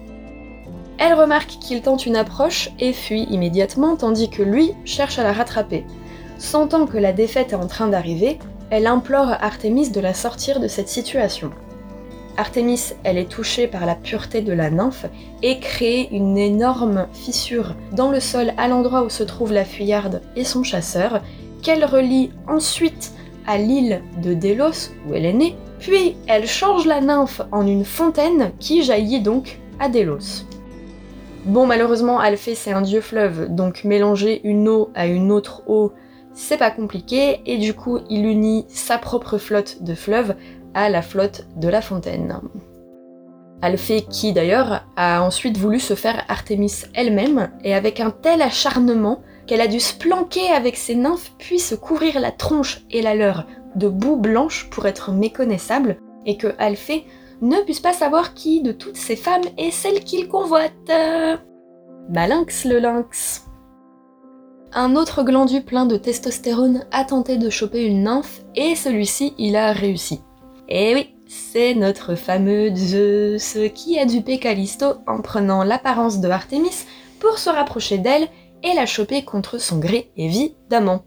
Elle 0.98 1.14
remarque 1.14 1.58
qu'il 1.60 1.82
tente 1.82 2.06
une 2.06 2.16
approche 2.16 2.70
et 2.78 2.92
fuit 2.92 3.24
immédiatement 3.24 3.96
tandis 3.96 4.30
que 4.30 4.42
lui 4.42 4.72
cherche 4.84 5.18
à 5.18 5.24
la 5.24 5.32
rattraper. 5.32 5.84
Sentant 6.38 6.86
que 6.86 6.98
la 6.98 7.12
défaite 7.12 7.52
est 7.52 7.56
en 7.56 7.66
train 7.66 7.88
d'arriver, 7.88 8.38
elle 8.70 8.86
implore 8.86 9.28
Artémis 9.40 9.90
de 9.90 10.00
la 10.00 10.14
sortir 10.14 10.60
de 10.60 10.68
cette 10.68 10.88
situation. 10.88 11.50
Artémis, 12.36 12.94
elle 13.04 13.18
est 13.18 13.28
touchée 13.28 13.68
par 13.68 13.86
la 13.86 13.94
pureté 13.94 14.40
de 14.40 14.52
la 14.52 14.70
nymphe 14.70 15.06
et 15.42 15.60
crée 15.60 16.08
une 16.10 16.36
énorme 16.36 17.06
fissure 17.12 17.76
dans 17.92 18.10
le 18.10 18.18
sol 18.18 18.52
à 18.56 18.66
l'endroit 18.66 19.02
où 19.02 19.10
se 19.10 19.22
trouve 19.22 19.52
la 19.52 19.64
fuyarde 19.64 20.20
et 20.34 20.44
son 20.44 20.64
chasseur, 20.64 21.22
qu'elle 21.62 21.84
relie 21.84 22.30
ensuite 22.48 23.12
à 23.46 23.58
l'île 23.58 24.02
de 24.22 24.34
Délos 24.34 24.90
où 25.06 25.14
elle 25.14 25.26
est 25.26 25.32
née, 25.32 25.56
puis 25.78 26.16
elle 26.26 26.46
change 26.46 26.86
la 26.86 27.00
nymphe 27.00 27.42
en 27.52 27.66
une 27.66 27.84
fontaine 27.84 28.52
qui 28.58 28.82
jaillit 28.82 29.20
donc 29.20 29.60
à 29.78 29.88
Délos. 29.88 30.44
Bon, 31.44 31.66
malheureusement, 31.66 32.20
Alphée 32.20 32.54
c'est 32.54 32.72
un 32.72 32.80
dieu 32.80 33.02
fleuve, 33.02 33.54
donc 33.54 33.84
mélanger 33.84 34.40
une 34.44 34.66
eau 34.66 34.90
à 34.94 35.06
une 35.06 35.30
autre 35.30 35.62
eau, 35.66 35.92
c'est 36.32 36.56
pas 36.56 36.70
compliqué, 36.70 37.42
et 37.44 37.58
du 37.58 37.74
coup, 37.74 37.98
il 38.08 38.24
unit 38.24 38.64
sa 38.68 38.96
propre 38.96 39.36
flotte 39.36 39.82
de 39.82 39.94
fleuves 39.94 40.36
à 40.72 40.88
la 40.88 41.02
flotte 41.02 41.46
de 41.56 41.68
la 41.68 41.82
fontaine. 41.82 42.40
Alphée 43.60 44.02
qui 44.02 44.32
d'ailleurs 44.32 44.86
a 44.96 45.22
ensuite 45.22 45.58
voulu 45.58 45.80
se 45.80 45.94
faire 45.94 46.24
Artémis 46.28 46.84
elle-même 46.94 47.50
et 47.62 47.74
avec 47.74 48.00
un 48.00 48.10
tel 48.10 48.40
acharnement 48.40 49.22
qu'elle 49.46 49.60
a 49.60 49.66
dû 49.66 49.80
se 49.80 49.96
planquer 49.96 50.48
avec 50.48 50.76
ses 50.76 50.94
nymphes 50.94 51.32
puis 51.38 51.58
se 51.58 51.74
couvrir 51.74 52.20
la 52.20 52.30
tronche 52.30 52.82
et 52.90 53.02
la 53.02 53.14
leur 53.14 53.46
de 53.76 53.88
boue 53.88 54.16
blanche 54.16 54.68
pour 54.70 54.86
être 54.86 55.12
méconnaissable 55.12 55.98
et 56.26 56.36
que 56.36 56.54
Alphée 56.58 57.06
ne 57.44 57.60
puisse 57.62 57.80
pas 57.80 57.92
savoir 57.92 58.34
qui 58.34 58.62
de 58.62 58.72
toutes 58.72 58.96
ces 58.96 59.16
femmes 59.16 59.44
est 59.58 59.70
celle 59.70 60.02
qu'il 60.02 60.28
convoite. 60.28 60.90
Malinx 62.08 62.64
le 62.64 62.78
lynx. 62.78 63.46
Un 64.72 64.96
autre 64.96 65.22
glandu 65.22 65.62
plein 65.62 65.86
de 65.86 65.96
testostérone 65.96 66.84
a 66.90 67.04
tenté 67.04 67.36
de 67.36 67.48
choper 67.48 67.84
une 67.84 68.02
nymphe 68.02 68.42
et 68.56 68.74
celui-ci 68.74 69.34
il 69.38 69.56
a 69.56 69.72
réussi. 69.72 70.20
Eh 70.68 70.94
oui, 70.94 71.14
c'est 71.28 71.74
notre 71.74 72.14
fameux 72.14 72.74
Zeus 72.74 73.58
qui 73.74 73.98
a 73.98 74.06
dupé 74.06 74.38
Callisto 74.38 74.94
en 75.06 75.20
prenant 75.20 75.62
l'apparence 75.62 76.20
de 76.20 76.28
Artémis 76.28 76.86
pour 77.20 77.38
se 77.38 77.50
rapprocher 77.50 77.98
d'elle 77.98 78.28
et 78.62 78.74
la 78.74 78.86
choper 78.86 79.24
contre 79.24 79.58
son 79.58 79.78
gré 79.78 80.10
évidemment. 80.16 81.04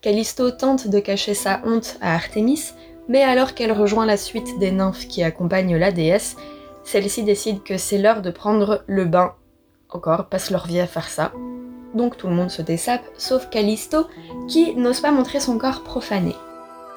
Callisto 0.00 0.50
tente 0.50 0.88
de 0.88 0.98
cacher 0.98 1.34
sa 1.34 1.60
honte 1.64 1.98
à 2.00 2.14
Artémis, 2.14 2.72
mais 3.08 3.22
alors 3.22 3.54
qu'elle 3.54 3.72
rejoint 3.72 4.06
la 4.06 4.16
suite 4.16 4.58
des 4.58 4.72
nymphes 4.72 5.08
qui 5.08 5.22
accompagnent 5.22 5.76
la 5.76 5.92
déesse, 5.92 6.36
celle-ci 6.84 7.22
décide 7.22 7.62
que 7.62 7.78
c'est 7.78 7.98
l'heure 7.98 8.22
de 8.22 8.30
prendre 8.30 8.82
le 8.86 9.04
bain. 9.04 9.34
Encore, 9.90 10.26
passe 10.26 10.50
leur 10.50 10.66
vie 10.66 10.80
à 10.80 10.86
faire 10.86 11.08
ça. 11.08 11.32
Donc 11.94 12.16
tout 12.16 12.28
le 12.28 12.34
monde 12.34 12.50
se 12.50 12.62
dessape, 12.62 13.04
sauf 13.16 13.48
Callisto, 13.50 14.06
qui 14.48 14.74
n'ose 14.74 15.00
pas 15.00 15.12
montrer 15.12 15.40
son 15.40 15.58
corps 15.58 15.82
profané. 15.82 16.34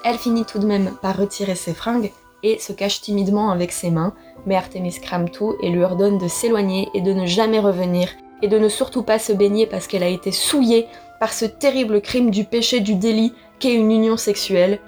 Elle 0.04 0.18
finit 0.18 0.44
tout 0.44 0.58
de 0.58 0.66
même 0.66 0.92
par 1.02 1.16
retirer 1.16 1.54
ses 1.54 1.74
fringues 1.74 2.12
et 2.42 2.58
se 2.58 2.72
cache 2.72 3.00
timidement 3.00 3.50
avec 3.50 3.72
ses 3.72 3.90
mains, 3.90 4.14
mais 4.46 4.56
Artemis 4.56 4.98
crame 5.00 5.30
tout 5.30 5.56
et 5.62 5.70
lui 5.70 5.84
ordonne 5.84 6.18
de 6.18 6.28
s'éloigner 6.28 6.88
et 6.94 7.00
de 7.00 7.12
ne 7.12 7.26
jamais 7.26 7.58
revenir, 7.58 8.08
et 8.42 8.48
de 8.48 8.58
ne 8.58 8.68
surtout 8.68 9.02
pas 9.02 9.18
se 9.18 9.32
baigner 9.32 9.66
parce 9.66 9.86
qu'elle 9.86 10.02
a 10.02 10.08
été 10.08 10.32
souillée 10.32 10.86
par 11.18 11.32
ce 11.32 11.44
terrible 11.44 12.00
crime 12.00 12.30
du 12.30 12.44
péché 12.44 12.80
du 12.80 12.94
délit 12.94 13.34
qu'est 13.58 13.74
une 13.74 13.90
union 13.90 14.16
sexuelle, 14.16 14.80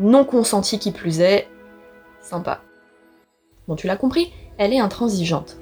non 0.00 0.24
consentie 0.24 0.78
qui 0.78 0.92
plus 0.92 1.20
est. 1.20 1.48
Sympa. 2.20 2.60
Bon, 3.66 3.76
tu 3.76 3.86
l'as 3.86 3.96
compris, 3.96 4.32
elle 4.58 4.72
est 4.72 4.80
intransigeante. 4.80 5.58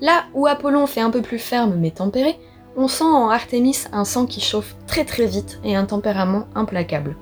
Là 0.00 0.24
où 0.34 0.46
Apollon 0.46 0.86
fait 0.86 1.00
un 1.00 1.10
peu 1.10 1.22
plus 1.22 1.38
ferme 1.38 1.76
mais 1.76 1.90
tempéré, 1.90 2.38
on 2.76 2.88
sent 2.88 3.04
en 3.04 3.28
Artémis 3.28 3.84
un 3.92 4.04
sang 4.04 4.26
qui 4.26 4.40
chauffe 4.40 4.76
très 4.86 5.04
très 5.04 5.26
vite 5.26 5.60
et 5.64 5.76
un 5.76 5.84
tempérament 5.84 6.46
implacable. 6.54 7.16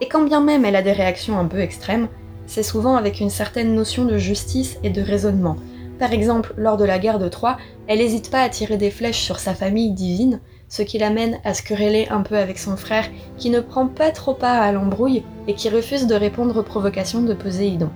Et 0.00 0.08
quand 0.08 0.22
bien 0.22 0.40
même 0.40 0.64
elle 0.64 0.76
a 0.76 0.82
des 0.82 0.92
réactions 0.92 1.38
un 1.38 1.46
peu 1.46 1.60
extrêmes, 1.60 2.08
c'est 2.46 2.62
souvent 2.62 2.96
avec 2.96 3.20
une 3.20 3.30
certaine 3.30 3.74
notion 3.74 4.04
de 4.04 4.18
justice 4.18 4.78
et 4.82 4.90
de 4.90 5.02
raisonnement, 5.02 5.56
Par 5.98 6.12
exemple, 6.12 6.52
lors 6.56 6.76
de 6.76 6.84
la 6.84 6.98
guerre 6.98 7.20
de 7.20 7.28
Troie, 7.28 7.56
elle 7.86 7.98
n'hésite 7.98 8.30
pas 8.30 8.42
à 8.42 8.48
tirer 8.48 8.76
des 8.76 8.90
flèches 8.90 9.22
sur 9.22 9.38
sa 9.38 9.54
famille 9.54 9.92
divine, 9.92 10.40
ce 10.68 10.82
qui 10.82 10.98
l'amène 10.98 11.38
à 11.44 11.54
se 11.54 11.62
quereller 11.62 12.08
un 12.08 12.22
peu 12.22 12.36
avec 12.36 12.58
son 12.58 12.76
frère, 12.76 13.08
qui 13.38 13.50
ne 13.50 13.60
prend 13.60 13.86
pas 13.86 14.10
trop 14.10 14.34
part 14.34 14.62
à 14.62 14.72
l'embrouille 14.72 15.22
et 15.46 15.54
qui 15.54 15.68
refuse 15.68 16.06
de 16.06 16.14
répondre 16.14 16.58
aux 16.58 16.62
provocations 16.62 17.22
de 17.22 17.34
Poséidon. 17.34 17.90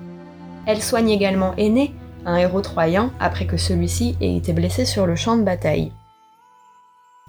Elle 0.66 0.82
soigne 0.82 1.10
également 1.10 1.54
Aîné, 1.56 1.92
un 2.26 2.36
héros 2.36 2.60
troyen, 2.60 3.12
après 3.20 3.46
que 3.46 3.56
celui-ci 3.56 4.16
ait 4.20 4.36
été 4.36 4.52
blessé 4.52 4.84
sur 4.84 5.06
le 5.06 5.16
champ 5.16 5.36
de 5.36 5.42
bataille. 5.42 5.92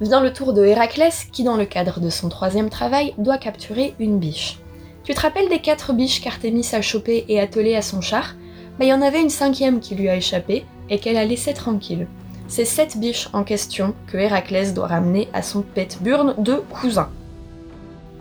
Vient 0.01 0.22
le 0.22 0.31
tour 0.31 0.53
de 0.53 0.65
Héraclès, 0.65 1.25
qui 1.31 1.43
dans 1.43 1.58
le 1.58 1.65
cadre 1.65 2.00
de 2.00 2.10
son 2.10 2.29
troisième 2.29 2.69
travail 2.69 3.13
doit 3.17 3.38
capturer 3.38 3.96
une 4.00 4.19
biche. 4.19 4.60
Tu 5.03 5.13
te 5.13 5.22
rappelles 5.22 5.50
des 5.50 5.60
quatre 5.60 5.93
biches 5.93 6.22
qu'Artémis 6.22 6.67
a 6.74 6.81
chopées 6.81 7.25
et 7.27 7.39
attelées 7.39 7.75
à 7.75 7.81
son 7.81 8.01
char? 8.01 8.36
Mais 8.77 8.86
il 8.86 8.89
y 8.89 8.93
en 8.93 9.01
avait 9.01 9.22
une 9.22 9.29
cinquième 9.29 9.79
qui 9.79 9.96
lui 9.96 10.08
a 10.08 10.15
échappé 10.15 10.65
et 10.89 11.00
qu'elle 11.00 11.17
a 11.17 11.25
laissée 11.25 11.53
tranquille. 11.53 12.08
C'est 12.50 12.65
cette 12.65 12.98
biche 12.98 13.29
en 13.32 13.44
question 13.44 13.94
que 14.08 14.18
Héraclès 14.18 14.74
doit 14.74 14.88
ramener 14.88 15.29
à 15.34 15.44
son 15.44 15.62
pet 15.62 16.00
burn 16.01 16.34
de 16.39 16.56
cousin. 16.56 17.10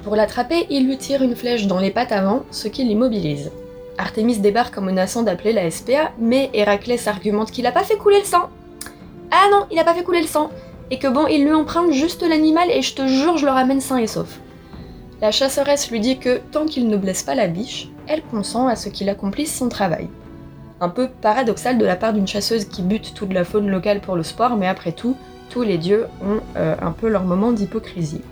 Pour 0.04 0.16
l'attraper, 0.16 0.66
il 0.68 0.86
lui 0.86 0.98
tire 0.98 1.22
une 1.22 1.34
flèche 1.34 1.66
dans 1.66 1.80
les 1.80 1.90
pattes 1.90 2.12
avant, 2.12 2.44
ce 2.50 2.68
qui 2.68 2.84
l'immobilise. 2.84 3.50
Artémis 3.96 4.36
débarque 4.36 4.76
en 4.76 4.82
menaçant 4.82 5.22
d'appeler 5.22 5.54
la 5.54 5.70
SPA, 5.70 6.12
mais 6.18 6.50
Héraclès 6.52 7.08
argumente 7.08 7.50
qu'il 7.50 7.66
a 7.66 7.72
pas 7.72 7.84
fait 7.84 7.96
couler 7.96 8.18
le 8.18 8.26
sang. 8.26 8.50
Ah 9.30 9.48
non, 9.50 9.64
il 9.70 9.78
a 9.78 9.84
pas 9.84 9.94
fait 9.94 10.04
couler 10.04 10.20
le 10.20 10.26
sang, 10.26 10.50
et 10.90 10.98
que 10.98 11.08
bon, 11.08 11.26
il 11.26 11.44
lui 11.44 11.54
emprunte 11.54 11.92
juste 11.92 12.22
l'animal 12.22 12.70
et 12.70 12.82
je 12.82 12.94
te 12.94 13.06
jure, 13.06 13.38
je 13.38 13.46
le 13.46 13.52
ramène 13.52 13.80
sain 13.80 13.96
et 13.96 14.06
sauf. 14.06 14.40
La 15.22 15.32
chasseresse 15.32 15.90
lui 15.90 16.00
dit 16.00 16.18
que 16.18 16.40
tant 16.52 16.66
qu'il 16.66 16.88
ne 16.88 16.98
blesse 16.98 17.22
pas 17.22 17.34
la 17.34 17.48
biche, 17.48 17.88
elle 18.06 18.22
consent 18.22 18.68
à 18.68 18.76
ce 18.76 18.90
qu'il 18.90 19.08
accomplisse 19.08 19.56
son 19.56 19.70
travail. 19.70 20.08
Un 20.80 20.88
peu 20.88 21.08
paradoxal 21.08 21.76
de 21.76 21.84
la 21.84 21.96
part 21.96 22.12
d'une 22.12 22.28
chasseuse 22.28 22.66
qui 22.66 22.82
bute 22.82 23.14
toute 23.14 23.32
la 23.32 23.44
faune 23.44 23.68
locale 23.68 24.00
pour 24.00 24.14
le 24.14 24.22
sport, 24.22 24.56
mais 24.56 24.68
après 24.68 24.92
tout, 24.92 25.16
tous 25.50 25.62
les 25.62 25.76
dieux 25.76 26.06
ont 26.22 26.40
euh, 26.56 26.76
un 26.80 26.92
peu 26.92 27.08
leur 27.08 27.24
moment 27.24 27.50
d'hypocrisie. 27.50 28.22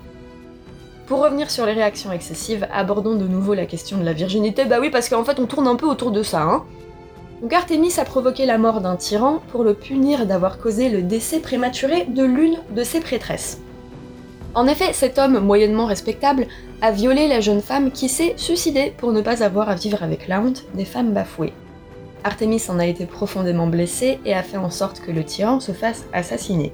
Pour 1.07 1.23
revenir 1.23 1.51
sur 1.51 1.67
les 1.67 1.73
réactions 1.73 2.13
excessives, 2.13 2.67
abordons 2.73 3.17
de 3.17 3.27
nouveau 3.27 3.55
la 3.55 3.67
question 3.67 3.99
de 3.99 4.05
la 4.05 4.13
virginité. 4.13 4.65
Bah 4.65 4.79
oui, 4.81 4.91
parce 4.91 5.09
qu'en 5.09 5.25
fait, 5.25 5.41
on 5.41 5.47
tourne 5.47 5.67
un 5.67 5.77
peu 5.77 5.87
autour 5.87 6.11
de 6.11 6.23
ça, 6.23 6.43
hein. 6.43 6.65
Donc 7.43 7.53
Artémis 7.53 7.93
a 7.99 8.05
provoqué 8.05 8.47
la 8.47 8.59
mort 8.59 8.81
d'un 8.81 8.97
tyran 8.97 9.41
pour 9.53 9.63
le 9.63 9.75
punir 9.75 10.27
d'avoir 10.27 10.59
causé 10.59 10.89
le 10.89 11.03
décès 11.03 11.41
prématuré 11.41 12.05
de 12.05 12.25
l'une 12.25 12.59
de 12.75 12.83
ses 12.83 13.01
prêtresses. 13.01 13.61
En 14.55 14.67
effet, 14.67 14.93
cet 14.95 15.19
homme 15.19 15.41
moyennement 15.41 15.85
respectable 15.85 16.47
a 16.81 16.93
violé 16.93 17.29
la 17.29 17.41
jeune 17.41 17.61
femme 17.61 17.91
qui 17.91 18.09
s'est 18.09 18.35
suicidée 18.37 18.95
pour 18.97 19.13
ne 19.13 19.21
pas 19.21 19.43
avoir 19.43 19.69
à 19.69 19.75
vivre 19.75 20.03
avec 20.03 20.29
la 20.29 20.41
honte 20.41 20.65
des 20.75 20.87
femmes 20.87 21.13
bafouées. 21.13 21.53
Artémis 22.27 22.61
en 22.69 22.81
a 22.81 22.87
été 22.87 23.07
profondément 23.07 23.69
blessée 23.69 24.19
et 24.25 24.35
a 24.35 24.43
fait 24.43 24.57
en 24.57 24.69
sorte 24.69 24.99
que 24.99 25.13
le 25.13 25.23
tyran 25.23 25.61
se 25.61 25.71
fasse 25.71 26.07
assassiner. 26.13 26.73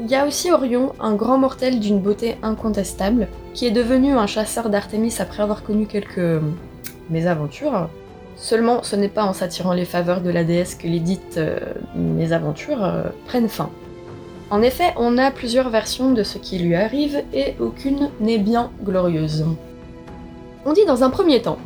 Il 0.00 0.10
y 0.10 0.16
a 0.16 0.26
aussi 0.26 0.50
Orion, 0.50 0.94
un 0.98 1.14
grand 1.14 1.38
mortel 1.38 1.78
d'une 1.78 2.00
beauté 2.00 2.34
incontestable, 2.42 3.28
qui 3.54 3.66
est 3.66 3.70
devenu 3.70 4.14
un 4.14 4.26
chasseur 4.26 4.68
d'Artémis 4.68 5.14
après 5.20 5.44
avoir 5.44 5.62
connu 5.62 5.86
quelques 5.86 6.42
mésaventures. 7.08 7.88
Seulement, 8.34 8.82
ce 8.82 8.96
n'est 8.96 9.08
pas 9.08 9.22
en 9.22 9.32
s'attirant 9.32 9.74
les 9.74 9.84
faveurs 9.84 10.20
de 10.20 10.30
la 10.30 10.42
déesse 10.42 10.74
que 10.74 10.88
les 10.88 10.98
dites 10.98 11.38
euh, 11.38 11.60
mésaventures 11.94 12.84
euh, 12.84 13.04
prennent 13.26 13.48
fin. 13.48 13.70
En 14.50 14.60
effet, 14.60 14.92
on 14.96 15.18
a 15.18 15.30
plusieurs 15.30 15.70
versions 15.70 16.10
de 16.10 16.24
ce 16.24 16.38
qui 16.38 16.58
lui 16.58 16.74
arrive 16.74 17.22
et 17.32 17.54
aucune 17.60 18.10
n'est 18.18 18.38
bien 18.38 18.72
glorieuse. 18.82 19.46
On 20.66 20.72
dit 20.72 20.84
dans 20.84 21.04
un 21.04 21.10
premier 21.10 21.42
temps 21.42 21.58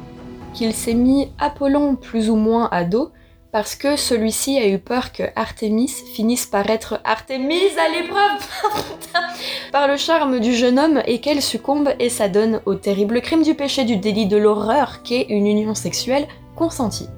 qu'il 0.55 0.73
s'est 0.75 0.95
mis 0.95 1.31
Apollon 1.39 1.97
plus 1.97 2.31
ou 2.31 2.37
moins 2.37 2.69
à 2.71 2.85
dos 2.85 3.11
parce 3.53 3.75
que 3.75 3.97
celui-ci 3.97 4.59
a 4.59 4.69
eu 4.69 4.79
peur 4.79 5.13
que 5.13 5.23
Artémis 5.35 5.89
finisse 5.89 6.45
par 6.45 6.69
être 6.69 7.01
Artémis 7.05 7.71
à 7.79 7.89
l'épreuve 7.89 8.47
par 9.73 9.89
le 9.89 9.97
charme 9.97 10.41
du 10.41 10.55
jeune 10.55 10.79
homme 10.79 11.01
et 11.07 11.21
qu'elle 11.21 11.41
succombe 11.41 11.91
et 11.99 12.11
s'adonne 12.11 12.61
au 12.67 12.75
terrible 12.75 13.23
crime 13.23 13.43
du 13.43 13.55
péché 13.55 13.85
du 13.85 13.97
délit 13.97 14.27
de 14.27 14.37
l'horreur 14.37 15.03
qu'est 15.03 15.27
une 15.31 15.47
union 15.47 15.75
sexuelle 15.75 16.27
consentie. 16.55 17.09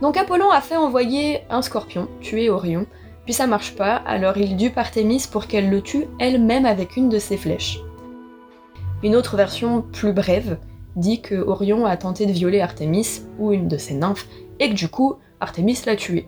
Donc 0.00 0.16
Apollon 0.16 0.50
a 0.50 0.60
fait 0.60 0.76
envoyer 0.76 1.40
un 1.50 1.60
scorpion 1.60 2.08
tuer 2.20 2.48
Orion, 2.48 2.86
puis 3.24 3.34
ça 3.34 3.46
marche 3.46 3.74
pas, 3.74 3.96
alors 3.96 4.38
il 4.38 4.56
dupe 4.56 4.78
Artémis 4.78 5.26
pour 5.30 5.48
qu'elle 5.48 5.68
le 5.68 5.82
tue 5.82 6.06
elle-même 6.18 6.64
avec 6.64 6.96
une 6.96 7.10
de 7.10 7.18
ses 7.18 7.36
flèches. 7.36 7.80
Une 9.02 9.14
autre 9.14 9.36
version 9.36 9.82
plus 9.82 10.12
brève 10.12 10.58
dit 10.98 11.20
que 11.20 11.34
Orion 11.34 11.86
a 11.86 11.96
tenté 11.96 12.26
de 12.26 12.32
violer 12.32 12.60
Artémis 12.60 13.22
ou 13.38 13.52
une 13.52 13.68
de 13.68 13.76
ses 13.76 13.94
nymphes 13.94 14.26
et 14.60 14.70
que 14.70 14.74
du 14.74 14.88
coup 14.88 15.16
Artémis 15.40 15.78
l'a 15.86 15.96
tué. 15.96 16.26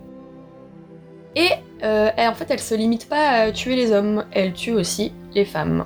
Et 1.37 1.49
euh, 1.83 2.11
en 2.19 2.35
fait, 2.35 2.47
elle 2.51 2.61
se 2.61 2.75
limite 2.75 3.09
pas 3.09 3.29
à 3.29 3.53
tuer 3.53 3.77
les 3.77 3.93
hommes, 3.93 4.25
elle 4.33 4.53
tue 4.53 4.73
aussi 4.73 5.13
les 5.35 5.45
femmes. 5.45 5.85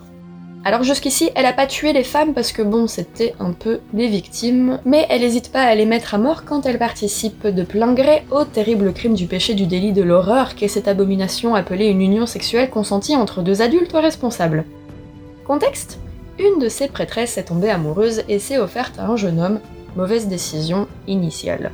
Alors 0.67 0.83
jusqu'ici, 0.83 1.31
elle 1.35 1.45
a 1.45 1.53
pas 1.53 1.67
tué 1.67 1.93
les 1.93 2.05
femmes 2.05 2.33
parce 2.33 2.50
que 2.50 2.62
bon, 2.62 2.87
c'était 2.87 3.35
un 3.38 3.53
peu 3.53 3.81
des 3.93 4.07
victimes, 4.07 4.81
mais 4.87 5.07
elle 5.11 5.23
hésite 5.23 5.53
pas 5.53 5.62
à 5.62 5.75
les 5.75 5.85
mettre 5.85 6.14
à 6.14 6.19
mort 6.19 6.47
quand 6.47 6.64
elle 6.64 6.79
participe 6.79 7.47
de 7.47 7.62
plein 7.64 7.93
gré 7.93 8.23
au 8.31 8.45
terrible 8.45 8.95
crime 8.95 9.12
du 9.12 9.26
péché 9.26 9.53
du 9.53 9.67
délit 9.67 9.93
de 9.93 10.03
l'horreur 10.03 10.55
qu'est 10.55 10.69
cette 10.69 10.88
abomination 10.88 11.55
appelée 11.55 11.88
une 11.88 12.00
union 12.00 12.25
sexuelle 12.25 12.71
consentie 12.71 13.14
entre 13.14 13.43
deux 13.43 13.61
adultes 13.61 13.93
responsables. 13.93 14.64
Contexte? 15.47 15.99
Une 16.38 16.59
de 16.59 16.69
ses 16.69 16.88
prêtresses 16.88 17.38
est 17.38 17.45
tombée 17.45 17.71
amoureuse 17.71 18.23
et 18.29 18.38
s'est 18.38 18.59
offerte 18.59 18.99
à 18.99 19.07
un 19.07 19.17
jeune 19.17 19.41
homme, 19.41 19.61
mauvaise 19.97 20.26
décision 20.26 20.88
initiale. 21.07 21.73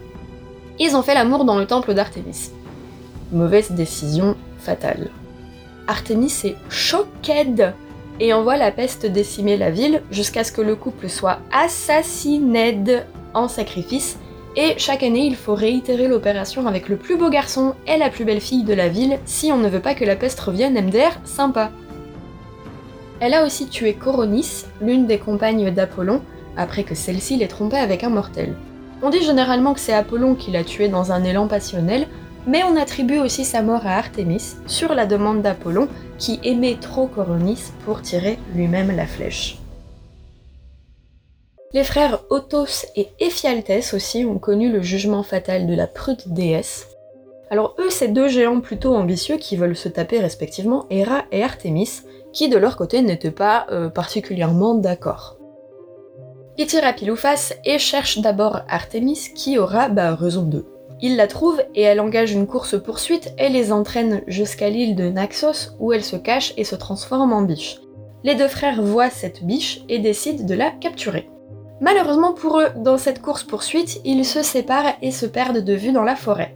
Ils 0.79 0.97
ont 0.97 1.03
fait 1.03 1.15
l'amour 1.15 1.45
dans 1.45 1.59
le 1.59 1.67
temple 1.67 1.95
d'Artémis. 1.95 2.51
Mauvaise 3.33 3.71
décision 3.71 4.37
fatale. 4.59 5.09
Artémis 5.87 6.33
est 6.45 6.57
choquée 6.69 7.47
et 8.21 8.33
envoie 8.33 8.57
la 8.57 8.71
peste 8.71 9.07
décimer 9.07 9.57
la 9.57 9.71
ville 9.71 10.03
jusqu'à 10.11 10.45
ce 10.45 10.53
que 10.53 10.61
le 10.61 10.77
couple 10.77 11.09
soit 11.09 11.39
assassiné 11.53 12.79
en 13.35 13.49
sacrifice 13.49 14.19
et 14.57 14.75
chaque 14.79 15.03
année 15.03 15.27
il 15.27 15.37
faut 15.37 15.55
réitérer 15.55 16.09
l'opération 16.09 16.67
avec 16.67 16.89
le 16.89 16.97
plus 16.97 17.17
beau 17.17 17.31
garçon 17.31 17.75
et 17.87 17.97
la 17.97 18.11
plus 18.11 18.25
belle 18.25 18.41
fille 18.41 18.65
de 18.65 18.75
la 18.75 18.89
ville 18.89 19.19
si 19.25 19.53
on 19.53 19.59
ne 19.59 19.69
veut 19.69 19.81
pas 19.81 19.95
que 19.95 20.05
la 20.05 20.17
peste 20.17 20.41
revienne 20.41 20.75
MDR 20.75 21.19
sympa. 21.25 21.71
Elle 23.21 23.35
a 23.35 23.45
aussi 23.45 23.69
tué 23.69 23.93
Coronis, 23.93 24.65
l'une 24.81 25.07
des 25.07 25.19
compagnes 25.19 25.71
d'Apollon, 25.71 26.23
après 26.57 26.85
que 26.85 26.95
celle-ci 26.95 27.37
l'ait 27.37 27.49
trompée 27.49 27.77
avec 27.77 28.03
un 28.03 28.09
mortel. 28.09 28.57
On 29.03 29.11
dit 29.11 29.23
généralement 29.23 29.75
que 29.75 29.81
c'est 29.81 29.93
Apollon 29.93 30.35
qui 30.35 30.51
l'a 30.51 30.65
tuée 30.65 30.89
dans 30.89 31.13
un 31.13 31.23
élan 31.23 31.47
passionnel, 31.47 32.07
mais 32.47 32.63
on 32.65 32.77
attribue 32.77 33.19
aussi 33.19 33.45
sa 33.45 33.61
mort 33.61 33.87
à 33.87 33.99
Artémis, 33.99 34.57
sur 34.67 34.95
la 34.95 35.05
demande 35.05 35.43
d'Apollon, 35.43 35.89
qui 36.19 36.41
aimait 36.45 36.79
trop 36.81 37.07
Coronis 37.07 37.73
pour 37.85 38.01
tirer 38.01 38.39
lui-même 38.55 38.97
la 38.97 39.07
flèche. 39.07 39.59
Les 41.75 41.85
frères 41.85 42.21
Othos 42.31 42.87
et 42.97 43.09
Ephialtès 43.21 43.93
aussi 43.93 44.25
ont 44.25 44.39
connu 44.39 44.73
le 44.73 44.81
jugement 44.81 45.23
fatal 45.23 45.67
de 45.67 45.75
la 45.75 45.87
prude 45.87 46.23
déesse. 46.27 46.89
Alors 47.51 47.77
eux, 47.79 47.91
c'est 47.91 48.09
deux 48.09 48.29
géants 48.29 48.61
plutôt 48.61 48.95
ambitieux 48.95 49.37
qui 49.37 49.57
veulent 49.57 49.77
se 49.77 49.89
taper 49.89 50.21
respectivement 50.21 50.87
Héra 50.89 51.25
et 51.33 51.43
Artémis, 51.43 52.03
qui 52.33 52.49
de 52.49 52.59
leur 52.59 52.77
côté 52.77 53.03
n'étaient 53.03 53.31
pas 53.31 53.67
euh, 53.71 53.89
particulièrement 53.89 54.75
d'accord. 54.75 55.37
Ou 56.59 57.17
face 57.17 57.55
et 57.65 57.79
cherchent 57.79 58.19
d'abord 58.19 58.61
Artemis 58.69 59.31
qui 59.35 59.59
aura 59.59 59.89
bah, 59.89 60.15
raison 60.15 60.43
d'eux. 60.43 60.67
Ils 61.01 61.17
la 61.17 61.27
trouvent 61.27 61.63
et 61.75 61.83
elle 61.83 62.01
engage 62.01 62.33
une 62.33 62.47
course-poursuite 62.47 63.33
et 63.39 63.49
les 63.49 63.73
entraîne 63.73 64.23
jusqu'à 64.27 64.69
l'île 64.69 64.95
de 64.95 65.09
Naxos 65.09 65.73
où 65.79 65.93
elle 65.93 66.05
se 66.05 66.17
cache 66.17 66.53
et 66.59 66.65
se 66.65 66.77
transforme 66.77 67.33
en 67.33 67.43
biche. 67.43 67.81
Les 68.23 68.35
deux 68.35 68.49
frères 68.49 68.83
voient 68.83 69.09
cette 69.09 69.45
biche 69.45 69.81
et 69.89 69.99
décident 69.99 70.45
de 70.45 70.55
la 70.55 70.71
capturer. 70.71 71.31
Malheureusement 71.81 72.35
pour 72.35 72.61
eux, 72.61 72.69
dans 72.77 72.99
cette 72.99 73.23
course-poursuite, 73.23 74.03
ils 74.05 74.27
se 74.27 74.43
séparent 74.43 74.93
et 75.01 75.11
se 75.11 75.25
perdent 75.25 75.65
de 75.65 75.73
vue 75.73 75.93
dans 75.93 76.05
la 76.05 76.17
forêt. 76.17 76.55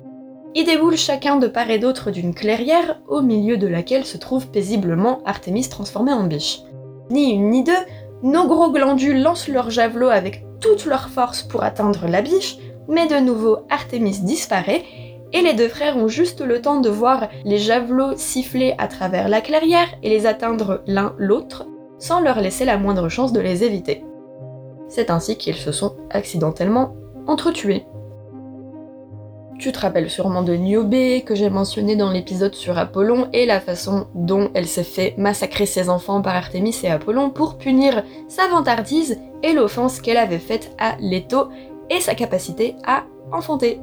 Ils 0.56 0.64
déboulent 0.64 0.96
chacun 0.96 1.36
de 1.36 1.48
part 1.48 1.70
et 1.70 1.80
d'autre 1.80 2.12
d'une 2.12 2.32
clairière, 2.32 3.00
au 3.08 3.22
milieu 3.22 3.56
de 3.56 3.66
laquelle 3.66 4.04
se 4.04 4.16
trouve 4.16 4.48
paisiblement 4.48 5.20
Artémis 5.24 5.68
transformée 5.68 6.12
en 6.12 6.24
biche. 6.24 6.60
Ni 7.10 7.32
une 7.32 7.50
ni 7.50 7.64
deux, 7.64 7.72
nos 8.22 8.46
gros 8.46 8.70
glandus 8.70 9.20
lancent 9.20 9.48
leur 9.48 9.70
javelot 9.70 10.08
avec 10.08 10.44
toute 10.60 10.86
leur 10.86 11.08
force 11.08 11.42
pour 11.42 11.64
atteindre 11.64 12.06
la 12.06 12.22
biche, 12.22 12.58
mais 12.88 13.08
de 13.08 13.16
nouveau 13.16 13.58
Artémis 13.68 14.20
disparaît, 14.20 14.84
et 15.32 15.42
les 15.42 15.54
deux 15.54 15.68
frères 15.68 15.96
ont 15.96 16.06
juste 16.06 16.40
le 16.40 16.60
temps 16.60 16.80
de 16.80 16.88
voir 16.88 17.28
les 17.44 17.58
javelots 17.58 18.16
siffler 18.16 18.74
à 18.78 18.86
travers 18.86 19.28
la 19.28 19.40
clairière 19.40 19.88
et 20.04 20.08
les 20.08 20.26
atteindre 20.26 20.82
l'un 20.86 21.14
l'autre, 21.18 21.66
sans 21.98 22.20
leur 22.20 22.40
laisser 22.40 22.64
la 22.64 22.78
moindre 22.78 23.08
chance 23.08 23.32
de 23.32 23.40
les 23.40 23.64
éviter. 23.64 24.04
C'est 24.86 25.10
ainsi 25.10 25.36
qu'ils 25.36 25.56
se 25.56 25.72
sont 25.72 25.96
accidentellement 26.10 26.94
entretués. 27.26 27.84
Tu 29.58 29.72
te 29.72 29.78
rappelles 29.78 30.10
sûrement 30.10 30.42
de 30.42 30.54
Niobé 30.54 31.22
que 31.22 31.34
j'ai 31.34 31.48
mentionné 31.48 31.96
dans 31.96 32.10
l'épisode 32.10 32.54
sur 32.54 32.76
Apollon 32.76 33.28
et 33.32 33.46
la 33.46 33.60
façon 33.60 34.06
dont 34.14 34.50
elle 34.54 34.66
s'est 34.66 34.82
fait 34.82 35.14
massacrer 35.16 35.66
ses 35.66 35.88
enfants 35.88 36.20
par 36.22 36.34
Artémis 36.34 36.76
et 36.82 36.90
Apollon 36.90 37.30
pour 37.30 37.56
punir 37.56 38.02
sa 38.28 38.48
vantardise 38.48 39.18
et 39.42 39.52
l'offense 39.52 40.00
qu'elle 40.00 40.16
avait 40.16 40.38
faite 40.38 40.74
à 40.78 40.96
Leto 41.00 41.48
et 41.88 42.00
sa 42.00 42.14
capacité 42.14 42.74
à 42.84 43.04
enfanter. 43.32 43.80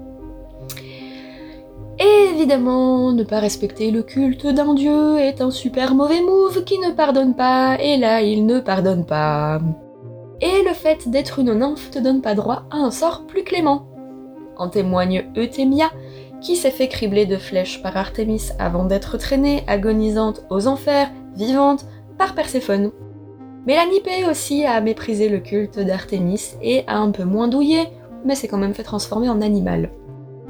Évidemment, 2.00 3.12
ne 3.12 3.24
pas 3.24 3.40
respecter 3.40 3.92
le 3.92 4.02
culte 4.02 4.48
d'un 4.48 4.74
dieu 4.74 5.20
est 5.20 5.40
un 5.42 5.52
super 5.52 5.94
mauvais 5.94 6.22
move 6.22 6.64
qui 6.64 6.80
ne 6.80 6.92
pardonne 6.92 7.36
pas, 7.36 7.78
et 7.80 7.98
là 7.98 8.22
il 8.22 8.46
ne 8.46 8.60
pardonne 8.60 9.06
pas. 9.06 9.60
Et 10.42 10.64
le 10.68 10.74
fait 10.74 11.08
d'être 11.10 11.40
une 11.40 11.54
nymphe 11.54 11.92
te 11.92 12.00
donne 12.00 12.22
pas 12.22 12.34
droit 12.34 12.64
à 12.72 12.78
un 12.78 12.92
sort 12.92 13.26
plus 13.28 13.44
clément. 13.44 13.91
En 14.62 14.70
témoigne 14.70 15.26
Eutémia, 15.36 15.90
qui 16.40 16.56
s'est 16.56 16.70
fait 16.70 16.88
cribler 16.88 17.26
de 17.26 17.38
flèches 17.38 17.82
par 17.82 17.98
Artémis 17.98 18.50
avant 18.60 18.86
d'être 18.86 19.18
traînée, 19.18 19.64
agonisante 19.66 20.46
aux 20.52 20.68
enfers, 20.68 21.10
vivante, 21.36 21.86
par 22.20 22.36
Perséphone. 22.36 22.92
Mélanipée 23.66 24.28
aussi 24.30 24.64
a 24.64 24.80
méprisé 24.80 25.30
le 25.30 25.40
culte 25.40 25.80
d'Artémis 25.80 26.54
et 26.62 26.84
a 26.86 27.00
un 27.00 27.10
peu 27.10 27.24
moins 27.24 27.48
douillé, 27.48 27.88
mais 28.24 28.36
s'est 28.36 28.48
quand 28.48 28.60
même 28.60 28.76
fait 28.76 28.84
transformer 28.84 29.30
en 29.30 29.42
animal. 29.42 29.90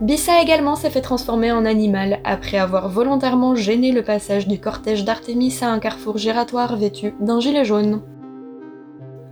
Bissa 0.02 0.42
également 0.42 0.76
s'est 0.76 0.90
fait 0.90 1.00
transformer 1.00 1.54
en 1.54 1.64
animal 1.64 2.20
après 2.26 2.58
avoir 2.58 2.90
volontairement 2.90 3.56
gêné 3.56 3.94
le 3.94 4.04
passage 4.04 4.46
du 4.46 4.60
cortège 4.60 5.06
d'Artémis 5.06 5.58
à 5.62 5.70
un 5.70 5.80
carrefour 5.80 6.18
giratoire 6.18 6.76
vêtu 6.76 7.14
d'un 7.22 7.40
gilet 7.40 7.64
jaune. 7.64 8.02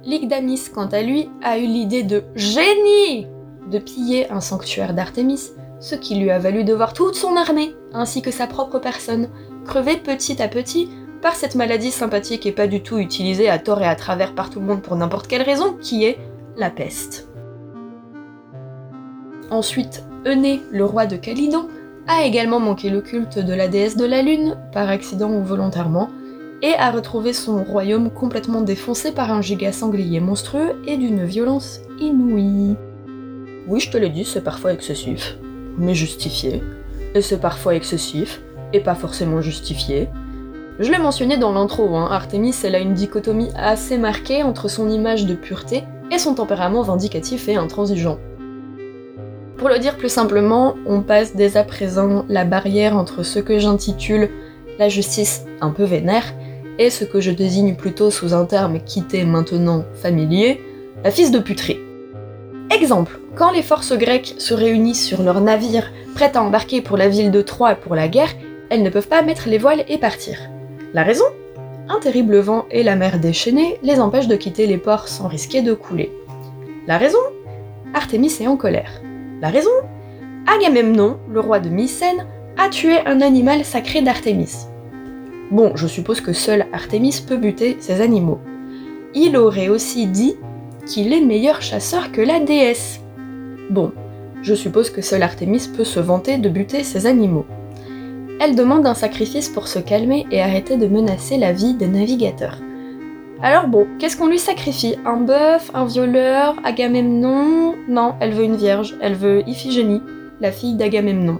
Lygdamis, 0.05 0.69
quant 0.73 0.87
à 0.87 1.01
lui, 1.01 1.27
a 1.43 1.57
eu 1.57 1.65
l'idée 1.65 2.03
de 2.03 2.23
génie 2.33 3.27
de 3.69 3.79
piller 3.79 4.29
un 4.31 4.41
sanctuaire 4.41 4.93
d'Artémis, 4.93 5.51
ce 5.79 5.95
qui 5.95 6.15
lui 6.15 6.29
a 6.29 6.39
valu 6.39 6.63
de 6.63 6.73
voir 6.73 6.93
toute 6.93 7.15
son 7.15 7.35
armée, 7.35 7.75
ainsi 7.93 8.21
que 8.21 8.31
sa 8.31 8.47
propre 8.47 8.79
personne, 8.79 9.29
crever 9.65 9.97
petit 9.97 10.41
à 10.41 10.47
petit 10.47 10.89
par 11.21 11.35
cette 11.35 11.55
maladie 11.55 11.91
sympathique 11.91 12.45
et 12.45 12.51
pas 12.51 12.67
du 12.67 12.81
tout 12.81 12.97
utilisée 12.97 13.49
à 13.49 13.59
tort 13.59 13.81
et 13.81 13.87
à 13.87 13.95
travers 13.95 14.35
par 14.35 14.49
tout 14.49 14.59
le 14.59 14.65
monde 14.65 14.81
pour 14.81 14.95
n'importe 14.95 15.27
quelle 15.27 15.41
raison, 15.41 15.75
qui 15.79 16.05
est 16.05 16.17
la 16.57 16.69
peste. 16.69 17.29
Ensuite, 19.51 20.03
Euné, 20.25 20.61
le 20.71 20.85
roi 20.85 21.05
de 21.05 21.15
Calydon, 21.15 21.67
a 22.07 22.23
également 22.23 22.59
manqué 22.59 22.89
le 22.89 23.01
culte 23.01 23.39
de 23.39 23.53
la 23.53 23.67
déesse 23.67 23.95
de 23.95 24.05
la 24.05 24.21
lune, 24.21 24.57
par 24.73 24.89
accident 24.89 25.31
ou 25.31 25.43
volontairement, 25.43 26.09
et 26.61 26.73
a 26.73 26.91
retrouvé 26.91 27.33
son 27.33 27.63
royaume 27.63 28.11
complètement 28.11 28.61
défoncé 28.61 29.11
par 29.11 29.31
un 29.31 29.41
giga 29.41 29.71
sanglier 29.71 30.19
monstrueux 30.19 30.75
et 30.85 30.97
d'une 30.97 31.23
violence 31.23 31.79
inouïe. 31.99 32.75
Oui, 33.69 33.79
je 33.79 33.91
te 33.91 33.97
l'ai 33.97 34.09
dit, 34.09 34.25
c'est 34.25 34.43
parfois 34.43 34.73
excessif, 34.73 35.37
mais 35.77 35.93
justifié. 35.93 36.63
Et 37.13 37.21
c'est 37.21 37.39
parfois 37.39 37.75
excessif, 37.75 38.41
et 38.73 38.79
pas 38.79 38.95
forcément 38.95 39.41
justifié. 39.41 40.09
Je 40.79 40.91
l'ai 40.91 40.97
mentionné 40.97 41.37
dans 41.37 41.51
l'intro, 41.51 41.95
hein, 41.95 42.07
Artemis 42.09 42.55
elle 42.63 42.73
a 42.73 42.79
une 42.79 42.95
dichotomie 42.95 43.51
assez 43.55 43.99
marquée 43.99 44.41
entre 44.41 44.69
son 44.69 44.89
image 44.89 45.27
de 45.27 45.35
pureté 45.35 45.83
et 46.09 46.17
son 46.17 46.33
tempérament 46.33 46.81
vindicatif 46.81 47.47
et 47.47 47.57
intransigeant. 47.57 48.17
Pour 49.57 49.69
le 49.69 49.77
dire 49.77 49.97
plus 49.97 50.09
simplement, 50.09 50.75
on 50.87 51.01
passe 51.01 51.35
dès 51.35 51.55
à 51.55 51.63
présent 51.63 52.25
la 52.27 52.45
barrière 52.45 52.97
entre 52.97 53.21
ce 53.21 53.37
que 53.37 53.59
j'intitule 53.59 54.29
la 54.79 54.89
justice 54.89 55.45
un 55.61 55.69
peu 55.69 55.83
vénère 55.83 56.33
et 56.79 56.89
ce 56.89 57.05
que 57.05 57.21
je 57.21 57.29
désigne 57.29 57.75
plutôt 57.75 58.09
sous 58.09 58.33
un 58.33 58.45
terme 58.45 58.79
quitté 58.79 59.25
maintenant 59.25 59.85
familier, 59.93 60.59
la 61.03 61.11
fils 61.11 61.29
de 61.29 61.37
puterie. 61.37 61.77
Exemple, 62.71 63.19
quand 63.35 63.51
les 63.51 63.63
forces 63.63 63.93
grecques 63.93 64.35
se 64.37 64.53
réunissent 64.53 65.05
sur 65.05 65.23
leur 65.23 65.41
navire 65.41 65.91
prêt 66.13 66.31
à 66.35 66.43
embarquer 66.43 66.81
pour 66.81 66.97
la 66.97 67.09
ville 67.09 67.31
de 67.31 67.41
Troie 67.41 67.75
pour 67.75 67.95
la 67.95 68.07
guerre, 68.07 68.29
elles 68.69 68.83
ne 68.83 68.89
peuvent 68.89 69.07
pas 69.07 69.23
mettre 69.23 69.49
les 69.49 69.57
voiles 69.57 69.83
et 69.87 69.97
partir. 69.97 70.37
La 70.93 71.03
raison? 71.03 71.25
Un 71.87 71.99
terrible 71.99 72.37
vent 72.37 72.65
et 72.69 72.83
la 72.83 72.95
mer 72.95 73.19
déchaînée 73.19 73.79
les 73.81 73.99
empêchent 73.99 74.27
de 74.27 74.35
quitter 74.35 74.67
les 74.67 74.77
ports 74.77 75.07
sans 75.07 75.27
risquer 75.27 75.63
de 75.63 75.73
couler. 75.73 76.11
La 76.85 76.99
raison? 76.99 77.19
Artémis 77.95 78.35
est 78.39 78.47
en 78.47 78.57
colère. 78.57 79.01
La 79.41 79.49
raison? 79.49 79.71
Agamemnon, 80.47 81.17
le 81.31 81.39
roi 81.39 81.59
de 81.59 81.69
Mycène, 81.69 82.27
a 82.57 82.69
tué 82.69 82.99
un 83.05 83.21
animal 83.21 83.65
sacré 83.65 84.01
d'Artémis. 84.01 84.67
Bon, 85.49 85.71
je 85.75 85.87
suppose 85.87 86.21
que 86.21 86.33
seul 86.33 86.67
Artémis 86.73 87.23
peut 87.27 87.37
buter 87.37 87.77
ces 87.79 88.01
animaux. 88.01 88.39
Il 89.15 89.37
aurait 89.37 89.69
aussi 89.69 90.05
dit 90.05 90.35
qu'il 90.89 91.13
est 91.13 91.21
meilleur 91.21 91.61
chasseur 91.61 92.11
que 92.11 92.19
la 92.19 92.39
déesse. 92.39 92.99
Bon, 93.69 93.91
je 94.41 94.55
suppose 94.55 94.89
que 94.89 95.03
seul 95.03 95.21
Artémis 95.21 95.69
peut 95.75 95.83
se 95.83 95.99
vanter 95.99 96.37
de 96.37 96.49
buter 96.49 96.83
ces 96.83 97.05
animaux. 97.05 97.45
Elle 98.41 98.55
demande 98.55 98.87
un 98.87 98.95
sacrifice 98.95 99.49
pour 99.49 99.67
se 99.67 99.77
calmer 99.77 100.25
et 100.31 100.41
arrêter 100.41 100.77
de 100.77 100.87
menacer 100.87 101.37
la 101.37 101.53
vie 101.53 101.75
des 101.75 101.87
navigateurs. 101.87 102.57
Alors 103.43 103.67
bon, 103.67 103.85
qu'est-ce 103.99 104.17
qu'on 104.17 104.27
lui 104.27 104.39
sacrifie? 104.39 104.95
Un 105.05 105.17
bœuf 105.17 105.69
Un 105.75 105.85
violeur 105.85 106.55
Agamemnon? 106.63 107.75
Non, 107.87 108.15
elle 108.19 108.33
veut 108.33 108.43
une 108.43 108.57
vierge, 108.57 108.97
elle 108.99 109.15
veut 109.15 109.43
Iphigénie, 109.47 110.01
la 110.41 110.51
fille 110.51 110.73
d'Agamemnon. 110.73 111.39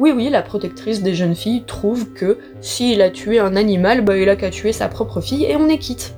Oui 0.00 0.12
oui, 0.14 0.30
la 0.30 0.42
protectrice 0.42 1.00
des 1.00 1.14
jeunes 1.14 1.36
filles 1.36 1.62
trouve 1.64 2.12
que 2.12 2.38
s'il 2.60 3.00
a 3.02 3.10
tué 3.10 3.38
un 3.38 3.54
animal, 3.54 4.00
bah 4.02 4.18
il 4.18 4.28
a 4.28 4.36
qu'à 4.36 4.50
tuer 4.50 4.72
sa 4.72 4.88
propre 4.88 5.20
fille 5.20 5.44
et 5.44 5.56
on 5.56 5.68
est 5.68 5.78
quitte. 5.78 6.15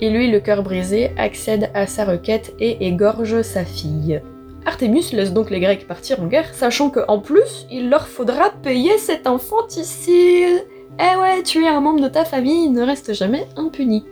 Et 0.00 0.10
lui, 0.10 0.30
le 0.30 0.40
cœur 0.40 0.62
brisé, 0.62 1.10
accède 1.16 1.70
à 1.74 1.86
sa 1.86 2.04
requête 2.04 2.54
et 2.58 2.86
égorge 2.86 3.42
sa 3.42 3.64
fille. 3.64 4.20
Artémus 4.66 5.12
laisse 5.12 5.32
donc 5.32 5.50
les 5.50 5.60
Grecs 5.60 5.86
partir 5.86 6.20
en 6.20 6.26
guerre, 6.26 6.54
sachant 6.54 6.90
qu'en 6.90 7.18
plus, 7.18 7.66
il 7.70 7.90
leur 7.90 8.06
faudra 8.06 8.50
payer 8.62 8.98
cet 8.98 9.26
infanticide 9.26 10.64
eh 10.98 11.16
ouais, 11.18 11.42
tuer 11.42 11.66
un 11.66 11.80
membre 11.80 12.02
de 12.02 12.08
ta 12.08 12.26
famille 12.26 12.68
ne 12.68 12.82
reste 12.82 13.14
jamais 13.14 13.46
impuni. 13.56 14.04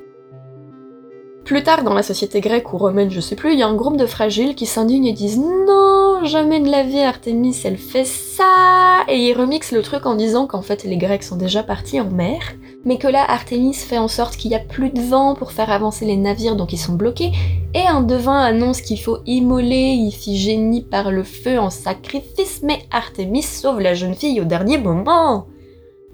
Plus 1.45 1.63
tard 1.63 1.83
dans 1.83 1.93
la 1.93 2.03
société 2.03 2.41
grecque 2.41 2.73
ou 2.73 2.79
romaine, 2.79 3.11
je 3.11 3.21
sais 3.21 3.37
plus, 3.37 3.53
il 3.53 3.59
y 3.59 3.63
a 3.63 3.69
un 3.69 3.75
groupe 3.75 3.99
de 3.99 4.07
fragiles 4.07 4.55
qui 4.55 4.65
s'indignent 4.65 5.07
et 5.07 5.13
disent 5.13 5.39
non, 5.39 6.08
jamais 6.25 6.61
de 6.61 6.71
la 6.71 6.83
vie 6.83 7.01
Artémis 7.01 7.57
elle 7.65 7.77
fait 7.77 8.05
ça. 8.05 9.05
Et 9.09 9.29
ils 9.29 9.35
remixent 9.35 9.73
le 9.73 9.83
truc 9.83 10.07
en 10.07 10.15
disant 10.15 10.47
qu'en 10.47 10.63
fait 10.63 10.85
les 10.85 10.97
Grecs 10.97 11.23
sont 11.23 11.37
déjà 11.37 11.63
partis 11.63 12.01
en 12.01 12.11
mer, 12.11 12.41
mais 12.85 12.99
que 12.99 13.09
là 13.09 13.25
Artémis 13.29 13.75
fait 13.75 13.99
en 13.99 14.09
sorte 14.09 14.37
qu'il 14.37 14.51
y 14.51 14.55
a 14.55 14.61
plus 14.61 14.91
de 14.91 15.01
vent 15.01 15.35
pour 15.35 15.53
faire 15.53 15.71
avancer 15.71 16.05
les 16.05 16.17
navires 16.17 16.57
donc 16.57 16.73
ils 16.73 16.79
sont 16.79 16.95
bloqués. 16.95 17.33
Et 17.75 17.87
un 17.87 18.03
devin 18.03 18.39
annonce 18.39 18.81
qu'il 18.81 19.01
faut 19.01 19.19
immoler 19.27 19.95
Iphigénie 19.95 20.83
par 20.83 21.11
le 21.11 21.23
feu 21.23 21.59
en 21.59 21.71
sacrifice. 21.71 22.61
Mais 22.63 22.81
Artémis 22.91 23.43
sauve 23.43 23.81
la 23.81 23.95
jeune 23.95 24.15
fille 24.15 24.41
au 24.41 24.45
dernier 24.45 24.79
moment. 24.79 25.47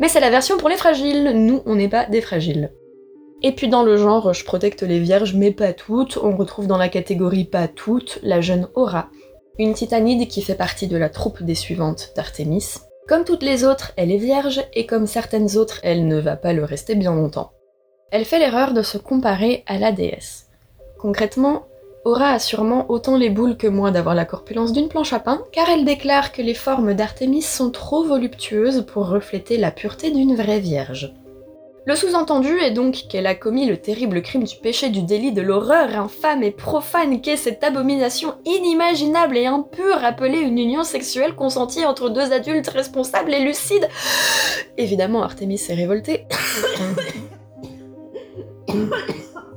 Mais 0.00 0.08
c'est 0.08 0.20
la 0.20 0.30
version 0.30 0.56
pour 0.56 0.68
les 0.68 0.76
fragiles, 0.76 1.32
nous 1.34 1.62
on 1.66 1.76
n'est 1.76 1.88
pas 1.88 2.06
des 2.06 2.20
fragiles. 2.20 2.72
Et 3.42 3.52
puis 3.52 3.68
dans 3.68 3.82
le 3.82 3.96
genre 3.96 4.32
je 4.32 4.44
protecte 4.44 4.82
les 4.82 4.98
vierges 4.98 5.34
mais 5.34 5.50
pas 5.50 5.72
toutes, 5.72 6.18
on 6.22 6.36
retrouve 6.36 6.66
dans 6.66 6.78
la 6.78 6.88
catégorie 6.88 7.44
pas 7.44 7.68
toutes 7.68 8.18
la 8.22 8.40
jeune 8.40 8.68
Aura, 8.74 9.10
une 9.58 9.74
titanide 9.74 10.28
qui 10.28 10.42
fait 10.42 10.54
partie 10.54 10.88
de 10.88 10.96
la 10.96 11.08
troupe 11.08 11.42
des 11.42 11.54
suivantes 11.54 12.12
d'Artémis. 12.16 12.76
Comme 13.06 13.24
toutes 13.24 13.42
les 13.42 13.64
autres, 13.64 13.92
elle 13.96 14.10
est 14.10 14.18
vierge 14.18 14.62
et 14.72 14.86
comme 14.86 15.06
certaines 15.06 15.56
autres, 15.56 15.80
elle 15.82 16.08
ne 16.08 16.18
va 16.18 16.36
pas 16.36 16.52
le 16.52 16.64
rester 16.64 16.94
bien 16.94 17.14
longtemps. 17.14 17.52
Elle 18.10 18.24
fait 18.24 18.38
l'erreur 18.38 18.72
de 18.72 18.82
se 18.82 18.98
comparer 18.98 19.62
à 19.66 19.78
la 19.78 19.92
déesse. 19.92 20.48
Concrètement, 20.98 21.66
Aura 22.04 22.30
a 22.30 22.38
sûrement 22.38 22.90
autant 22.90 23.16
les 23.16 23.30
boules 23.30 23.56
que 23.56 23.66
moi 23.66 23.90
d'avoir 23.90 24.14
la 24.14 24.24
corpulence 24.24 24.72
d'une 24.72 24.88
planche 24.88 25.12
à 25.12 25.20
pain, 25.20 25.42
car 25.52 25.68
elle 25.70 25.84
déclare 25.84 26.32
que 26.32 26.42
les 26.42 26.54
formes 26.54 26.94
d'Artémis 26.94 27.42
sont 27.42 27.70
trop 27.70 28.04
voluptueuses 28.04 28.84
pour 28.86 29.08
refléter 29.08 29.56
la 29.56 29.70
pureté 29.70 30.10
d'une 30.10 30.34
vraie 30.34 30.60
vierge. 30.60 31.14
Le 31.86 31.96
sous-entendu 31.96 32.58
est 32.60 32.70
donc 32.70 33.04
qu'elle 33.10 33.26
a 33.26 33.34
commis 33.34 33.66
le 33.66 33.76
terrible 33.76 34.22
crime 34.22 34.44
du 34.44 34.56
péché 34.56 34.88
du 34.88 35.02
délit 35.02 35.32
de 35.32 35.42
l'horreur 35.42 35.94
infâme 35.98 36.42
et 36.42 36.50
profane 36.50 37.20
qu'est 37.20 37.36
cette 37.36 37.62
abomination 37.62 38.36
inimaginable 38.46 39.36
et 39.36 39.44
impure 39.44 40.02
appelée 40.02 40.38
une 40.38 40.58
union 40.58 40.82
sexuelle 40.82 41.34
consentie 41.34 41.84
entre 41.84 42.08
deux 42.08 42.32
adultes 42.32 42.68
responsables 42.68 43.34
et 43.34 43.44
lucides. 43.44 43.86
Évidemment, 44.78 45.22
Artémis 45.22 45.58
s'est 45.58 45.74
révoltée. 45.74 46.26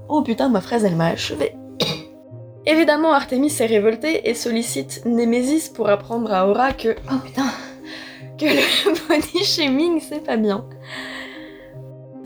oh 0.10 0.22
putain, 0.22 0.50
ma 0.50 0.60
fraise 0.60 0.84
elle 0.84 0.98
m'a 0.98 1.08
achevé. 1.08 1.56
Évidemment, 2.66 3.13
Artemis 3.13 3.56
est 3.58 3.68
révoltée 3.68 4.30
et 4.30 4.34
sollicite 4.34 5.06
Némésis 5.06 5.70
pour 5.70 5.88
apprendre 5.88 6.34
à 6.34 6.50
Aura 6.50 6.74
que. 6.74 6.94
Oh 7.10 7.20
putain 7.24 7.48
Que 8.38 8.48
le 8.48 9.08
body 9.08 9.46
shaming, 9.46 10.02
c'est 10.02 10.26
pas 10.26 10.36
bien. 10.36 10.68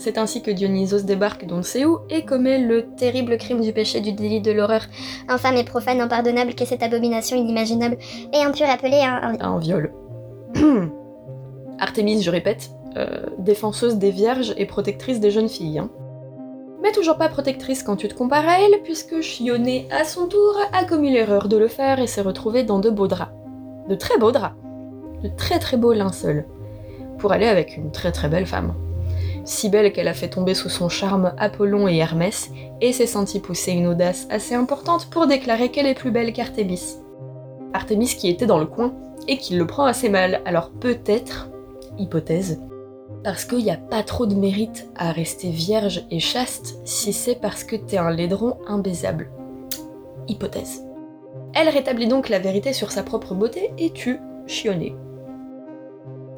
C'est 0.02 0.18
ainsi 0.18 0.42
que 0.42 0.50
Dionysos 0.50 1.04
débarque 1.04 1.46
d'on 1.46 1.58
ne 1.58 1.62
sait 1.62 1.86
où 1.86 2.00
et 2.10 2.26
commet 2.26 2.58
le 2.58 2.88
terrible 2.96 3.38
crime 3.38 3.62
du 3.62 3.72
péché 3.72 4.02
du 4.02 4.14
délit 4.14 4.42
de 4.42 4.52
l'horreur. 4.52 4.82
Infâme 5.30 5.58
et 5.58 5.64
profane, 5.64 6.02
impardonnable 6.02 6.56
qu'est 6.56 6.66
cette 6.66 6.82
abomination 6.82 7.38
inimaginable 7.38 8.00
et 8.34 8.42
impure 8.42 8.68
appelée 8.68 9.04
un... 9.04 9.38
Un 9.40 9.60
viol. 9.60 9.94
Artémis, 11.80 12.24
je 12.24 12.32
répète, 12.32 12.72
euh, 12.98 13.28
défenseuse 13.38 13.98
des 13.98 14.10
vierges 14.10 14.56
et 14.58 14.66
protectrice 14.66 15.20
des 15.20 15.30
jeunes 15.30 15.50
filles. 15.50 15.78
Hein 15.78 15.92
mais 16.82 16.92
toujours 16.94 17.18
pas 17.18 17.30
protectrice 17.30 17.84
quand 17.84 17.96
tu 17.96 18.08
te 18.08 18.16
compares 18.16 18.48
à 18.48 18.60
elle, 18.60 18.82
puisque 18.82 19.22
Chionné, 19.22 19.88
à 19.92 20.04
son 20.04 20.26
tour, 20.26 20.58
a 20.74 20.84
commis 20.84 21.12
l'erreur 21.12 21.48
de 21.48 21.58
le 21.58 21.68
faire 21.68 22.00
et 22.00 22.08
s'est 22.08 22.22
retrouvé 22.22 22.64
dans 22.64 22.80
de 22.80 22.90
beaux 22.90 23.08
draps. 23.08 23.34
De 23.88 23.94
très 23.94 24.18
beaux 24.18 24.32
draps. 24.32 24.56
De 25.22 25.30
très 25.38 25.60
très 25.60 25.78
beaux 25.78 25.94
linceuls. 25.94 26.48
Pour 27.20 27.34
aller 27.34 27.46
avec 27.46 27.78
une 27.78 27.92
très 27.92 28.12
très 28.12 28.30
belle 28.30 28.48
femme. 28.48 28.74
Si 29.44 29.70
belle 29.70 29.92
qu'elle 29.92 30.08
a 30.08 30.14
fait 30.14 30.30
tomber 30.30 30.54
sous 30.54 30.70
son 30.70 30.90
charme 30.90 31.34
Apollon 31.38 31.88
et 31.88 31.98
Hermès, 31.98 32.52
et 32.80 32.94
s'est 32.94 33.08
sentie 33.08 33.40
pousser 33.40 33.72
une 33.72 33.88
audace 33.88 34.28
assez 34.30 34.56
importante 34.56 35.10
pour 35.10 35.28
déclarer 35.28 35.70
qu'elle 35.70 35.88
est 35.88 35.96
plus 35.96 36.12
belle 36.12 36.34
qu'Artémis. 36.34 36.98
Artémis 37.74 38.08
qui 38.08 38.30
était 38.30 38.46
dans 38.46 38.60
le 38.60 38.66
coin, 38.66 38.94
et 39.28 39.38
qu'il 39.38 39.58
le 39.58 39.68
prend 39.68 39.86
assez 39.86 40.10
mal. 40.10 40.42
Alors 40.46 40.72
peut-être, 40.72 41.50
hypothèse, 41.98 42.62
parce 43.24 43.46
qu'il 43.46 43.60
n'y 43.60 43.72
a 43.72 43.78
pas 43.78 44.04
trop 44.04 44.26
de 44.26 44.36
mérite 44.36 44.90
à 44.96 45.12
rester 45.12 45.50
vierge 45.50 46.06
et 46.10 46.20
chaste 46.20 46.80
si 46.86 47.14
c'est 47.14 47.40
parce 47.40 47.64
que 47.64 47.76
t'es 47.76 47.98
un 47.98 48.12
laidron 48.12 48.58
imbaisable. 48.68 49.30
Hypothèse. 50.28 50.84
Elle 51.54 51.70
rétablit 51.70 52.08
donc 52.08 52.30
la 52.30 52.40
vérité 52.40 52.74
sur 52.74 52.92
sa 52.92 53.04
propre 53.04 53.34
beauté 53.34 53.72
et 53.78 53.92
tue 53.92 54.20
Chionnet. 54.48 54.96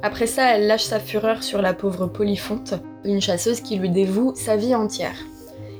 Après 0.02 0.26
ça, 0.26 0.56
elle 0.56 0.66
lâche 0.66 0.84
sa 0.84 1.00
fureur 1.00 1.42
sur 1.42 1.62
la 1.62 1.72
pauvre 1.72 2.06
Polyphonte, 2.06 2.74
une 3.04 3.20
chasseuse 3.20 3.60
qui 3.60 3.76
lui 3.76 3.90
dévoue 3.90 4.32
sa 4.34 4.56
vie 4.56 4.74
entière. 4.74 5.16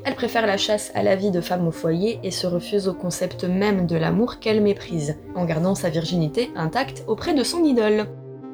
Elle 0.04 0.14
préfère 0.14 0.46
la 0.46 0.58
chasse 0.58 0.92
à 0.94 1.02
la 1.02 1.16
vie 1.16 1.30
de 1.30 1.40
femme 1.40 1.66
au 1.66 1.70
foyer 1.70 2.20
et 2.22 2.30
se 2.30 2.46
refuse 2.46 2.88
au 2.88 2.94
concept 2.94 3.44
même 3.44 3.86
de 3.86 3.96
l'amour 3.96 4.38
qu'elle 4.38 4.60
méprise, 4.60 5.16
en 5.34 5.46
gardant 5.46 5.74
sa 5.74 5.88
virginité 5.88 6.50
intacte 6.56 7.04
auprès 7.06 7.32
de 7.32 7.42
son 7.42 7.64
idole. 7.64 8.06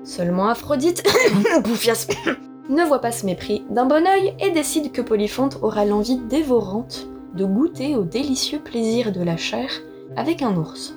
Seulement 0.05 0.49
Aphrodite, 0.49 1.03
ne 2.69 2.85
voit 2.85 3.01
pas 3.01 3.11
ce 3.11 3.27
mépris 3.27 3.65
d'un 3.69 3.87
bon 3.87 4.07
oeil 4.07 4.35
et 4.39 4.51
décide 4.51 4.93
que 4.93 5.03
Polyphonte 5.03 5.59
aura 5.63 5.85
l'envie 5.85 6.19
dévorante 6.19 7.09
de 7.35 7.45
goûter 7.45 7.97
au 7.97 8.05
délicieux 8.05 8.61
plaisir 8.61 9.11
de 9.11 9.23
la 9.23 9.37
chair 9.37 9.69
avec 10.17 10.43
un 10.43 10.57
ours. 10.57 10.95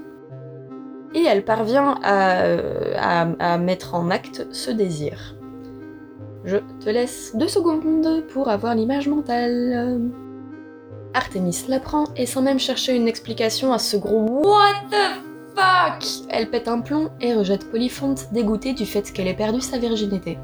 Et 1.16 1.24
elle 1.24 1.46
parvient 1.46 1.96
à, 2.04 3.58
mettre 3.58 3.96
en 3.96 4.10
acte 4.10 4.48
ce 4.52 4.72
désir. 4.72 5.36
Je 6.46 6.58
te 6.84 6.90
laisse 6.90 7.36
deux 7.36 7.48
secondes 7.48 8.24
pour 8.34 8.50
avoir 8.50 8.76
l'image 8.76 9.08
mentale. 9.08 10.12
Artemis 11.14 11.66
l'apprend 11.70 12.06
et 12.18 12.26
sans 12.26 12.42
même 12.42 12.60
chercher 12.60 12.96
une 12.96 13.08
explication 13.08 13.72
à 13.72 13.78
ce 13.78 13.98
gros 13.98 14.42
What 14.44 14.90
the 14.90 15.56
fuck 15.56 16.28
Elle 16.30 16.50
pète 16.50 16.68
un 16.68 16.82
plomb 16.82 17.12
et 17.22 17.34
rejette 17.34 17.70
Polyphonte 17.70 18.28
dégoûtée 18.32 18.74
du 18.74 18.86
fait 18.86 19.14
qu'elle 19.14 19.28
ait 19.28 19.36
perdu 19.36 19.62
sa 19.62 19.78
virginité. 19.78 20.38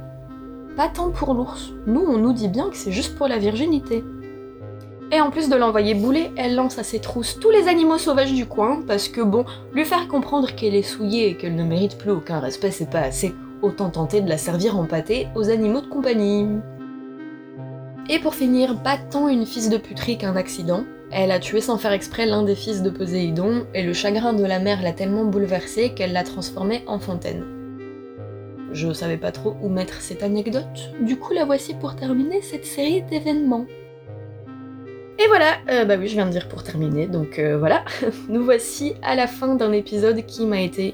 Pas 0.78 0.88
tant 0.88 1.10
pour 1.10 1.34
l'ours, 1.34 1.72
nous 1.88 2.06
on 2.08 2.18
nous 2.18 2.34
dit 2.34 2.48
bien 2.48 2.70
que 2.70 2.78
c'est 2.78 2.92
juste 2.92 3.18
pour 3.18 3.28
la 3.28 3.40
virginité. 3.40 4.04
Et 5.12 5.20
en 5.20 5.32
plus 5.32 5.50
de 5.50 5.56
l'envoyer 5.56 5.96
bouler, 5.96 6.32
elle 6.38 6.56
lance 6.56 6.78
à 6.78 6.84
ses 6.84 7.00
trousses 7.00 7.40
tous 7.40 7.50
les 7.50 7.68
animaux 7.68 7.98
sauvages 7.98 8.32
du 8.32 8.46
coin, 8.46 8.84
parce 8.86 9.10
que 9.10 9.22
bon, 9.22 9.44
lui 9.74 9.84
faire 9.84 10.08
comprendre 10.08 10.54
qu'elle 10.54 10.76
est 10.76 10.84
souillée 10.84 11.30
et 11.30 11.36
qu'elle 11.36 11.56
ne 11.56 11.64
mérite 11.64 11.98
plus 11.98 12.12
aucun 12.12 12.40
respect, 12.40 12.70
c'est 12.70 12.92
pas 12.92 13.00
assez. 13.00 13.34
Autant 13.62 13.90
tenter 13.90 14.22
de 14.22 14.30
la 14.30 14.38
servir 14.38 14.78
en 14.78 14.86
pâté 14.86 15.28
aux 15.36 15.50
animaux 15.50 15.82
de 15.82 15.88
compagnie. 15.88 16.48
Et 18.10 18.20
pour 18.20 18.34
finir, 18.34 18.82
pas 18.82 18.98
tant 18.98 19.28
une 19.28 19.46
fils 19.46 19.70
de 19.70 19.78
puterie 19.78 20.18
qu'un 20.18 20.36
accident. 20.36 20.84
Elle 21.12 21.32
a 21.32 21.40
tué 21.40 21.60
sans 21.62 21.78
faire 21.78 21.92
exprès 21.92 22.26
l'un 22.26 22.44
des 22.44 22.56
fils 22.56 22.82
de 22.82 22.90
Poséidon, 22.90 23.66
et 23.74 23.84
le 23.84 23.94
chagrin 23.94 24.34
de 24.34 24.46
la 24.46 24.60
mère 24.60 24.82
l'a 24.82 24.94
tellement 24.94 25.26
bouleversée 25.26 25.94
qu'elle 25.94 26.14
l'a 26.14 26.24
transformé 26.24 26.84
en 26.88 27.00
fontaine. 27.00 27.44
Je 28.72 28.94
savais 28.94 29.18
pas 29.18 29.32
trop 29.32 29.56
où 29.62 29.70
mettre 29.70 30.02
cette 30.02 30.22
anecdote, 30.22 30.94
du 31.02 31.18
coup 31.18 31.34
la 31.34 31.46
voici 31.46 31.74
pour 31.74 31.96
terminer 31.96 32.42
cette 32.42 32.66
série 32.66 33.02
d'événements. 33.02 33.66
Et 35.18 35.28
voilà, 35.28 35.58
euh, 35.70 35.86
bah 35.86 35.96
oui, 36.00 36.08
je 36.08 36.14
viens 36.14 36.28
de 36.28 36.32
dire 36.32 36.48
pour 36.48 36.64
terminer, 36.64 37.08
donc 37.08 37.40
euh, 37.40 37.58
voilà, 37.58 37.84
nous 38.30 38.44
voici 38.44 38.94
à 39.02 39.16
la 39.16 39.28
fin 39.28 39.56
d'un 39.56 39.72
épisode 39.72 40.26
qui 40.26 40.46
m'a 40.46 40.62
été 40.62 40.94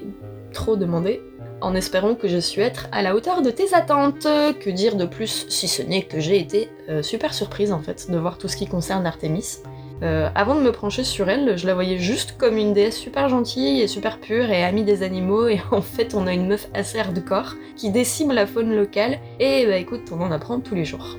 trop 0.52 0.76
demandé, 0.76 1.22
en 1.60 1.74
espérant 1.74 2.14
que 2.14 2.28
je 2.28 2.38
suis 2.38 2.62
être 2.62 2.88
à 2.92 3.02
la 3.02 3.14
hauteur 3.14 3.42
de 3.42 3.50
tes 3.50 3.74
attentes. 3.74 4.24
Que 4.60 4.70
dire 4.70 4.96
de 4.96 5.06
plus, 5.06 5.46
si 5.48 5.68
ce 5.68 5.82
n'est 5.82 6.02
que 6.02 6.20
j'ai 6.20 6.38
été 6.38 6.68
euh, 6.88 7.02
super 7.02 7.34
surprise 7.34 7.72
en 7.72 7.80
fait 7.80 8.10
de 8.10 8.18
voir 8.18 8.38
tout 8.38 8.48
ce 8.48 8.56
qui 8.56 8.66
concerne 8.66 9.06
Artemis. 9.06 9.58
avant 10.02 10.54
de 10.54 10.60
me 10.60 10.72
pencher 10.72 11.04
sur 11.04 11.30
elle, 11.30 11.56
je 11.56 11.66
la 11.66 11.74
voyais 11.74 11.98
juste 11.98 12.36
comme 12.36 12.58
une 12.58 12.74
déesse 12.74 12.98
super 12.98 13.28
gentille 13.28 13.80
et 13.80 13.88
super 13.88 14.20
pure 14.20 14.50
et 14.50 14.62
amie 14.62 14.84
des 14.84 15.02
animaux, 15.02 15.48
et 15.48 15.60
en 15.70 15.80
fait 15.80 16.14
on 16.14 16.26
a 16.26 16.34
une 16.34 16.48
meuf 16.48 16.68
assez 16.74 16.98
hardcore 16.98 17.54
qui 17.76 17.90
décime 17.90 18.32
la 18.32 18.46
faune 18.46 18.76
locale, 18.76 19.18
et 19.40 19.66
bah 19.66 19.78
écoute, 19.78 20.10
on 20.12 20.20
en 20.20 20.30
apprend 20.30 20.60
tous 20.60 20.74
les 20.74 20.84
jours. 20.84 21.16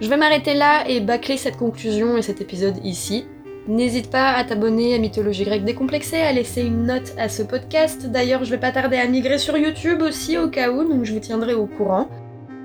Je 0.00 0.08
vais 0.08 0.18
m'arrêter 0.18 0.54
là 0.54 0.86
et 0.86 1.00
bâcler 1.00 1.38
cette 1.38 1.56
conclusion 1.56 2.18
et 2.18 2.22
cet 2.22 2.40
épisode 2.40 2.76
ici. 2.84 3.26
N'hésite 3.68 4.10
pas 4.10 4.30
à 4.30 4.44
t'abonner 4.44 4.94
à 4.94 4.98
Mythologie 4.98 5.44
grecque 5.44 5.64
décomplexée, 5.64 6.20
à 6.20 6.32
laisser 6.32 6.62
une 6.62 6.84
note 6.84 7.14
à 7.18 7.28
ce 7.28 7.42
podcast. 7.42 8.06
D'ailleurs, 8.06 8.44
je 8.44 8.50
vais 8.50 8.58
pas 8.58 8.70
tarder 8.70 8.96
à 8.96 9.08
migrer 9.08 9.38
sur 9.38 9.56
YouTube 9.56 10.02
aussi 10.02 10.38
au 10.38 10.48
cas 10.48 10.70
où, 10.70 10.84
donc 10.88 11.04
je 11.04 11.12
vous 11.12 11.20
tiendrai 11.20 11.54
au 11.54 11.66
courant. 11.66 12.08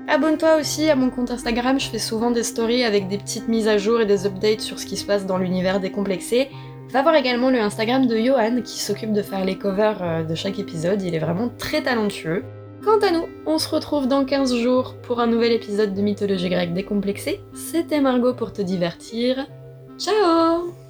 Abonne-toi 0.08 0.56
aussi 0.60 0.90
à 0.90 0.96
mon 0.96 1.10
compte 1.10 1.30
Instagram, 1.30 1.80
je 1.80 1.88
fais 1.88 1.98
souvent 1.98 2.30
des 2.30 2.42
stories 2.42 2.84
avec 2.84 3.08
des 3.08 3.18
petites 3.18 3.48
mises 3.48 3.68
à 3.68 3.78
jour 3.78 4.00
et 4.00 4.06
des 4.06 4.26
updates 4.26 4.60
sur 4.60 4.78
ce 4.78 4.86
qui 4.86 4.96
se 4.96 5.04
passe 5.04 5.26
dans 5.26 5.38
l'univers 5.38 5.80
décomplexé. 5.80 6.50
Va 6.90 7.02
voir 7.02 7.14
également 7.14 7.50
le 7.50 7.60
Instagram 7.60 8.06
de 8.06 8.16
Johan 8.16 8.60
qui 8.62 8.78
s'occupe 8.78 9.12
de 9.12 9.22
faire 9.22 9.44
les 9.44 9.56
covers 9.56 10.02
euh, 10.02 10.22
de 10.24 10.34
chaque 10.34 10.58
épisode, 10.58 11.02
il 11.02 11.14
est 11.14 11.20
vraiment 11.20 11.50
très 11.56 11.82
talentueux. 11.82 12.44
Quant 12.84 12.98
à 12.98 13.12
nous, 13.12 13.28
on 13.46 13.58
se 13.58 13.68
retrouve 13.68 14.08
dans 14.08 14.24
15 14.24 14.56
jours 14.56 14.96
pour 15.02 15.20
un 15.20 15.28
nouvel 15.28 15.52
épisode 15.52 15.94
de 15.94 16.02
Mythologie 16.02 16.48
grecque 16.48 16.74
décomplexée. 16.74 17.40
C'était 17.54 18.00
Margot 18.00 18.34
pour 18.34 18.52
te 18.52 18.60
divertir. 18.60 19.46
Ciao 19.98 20.81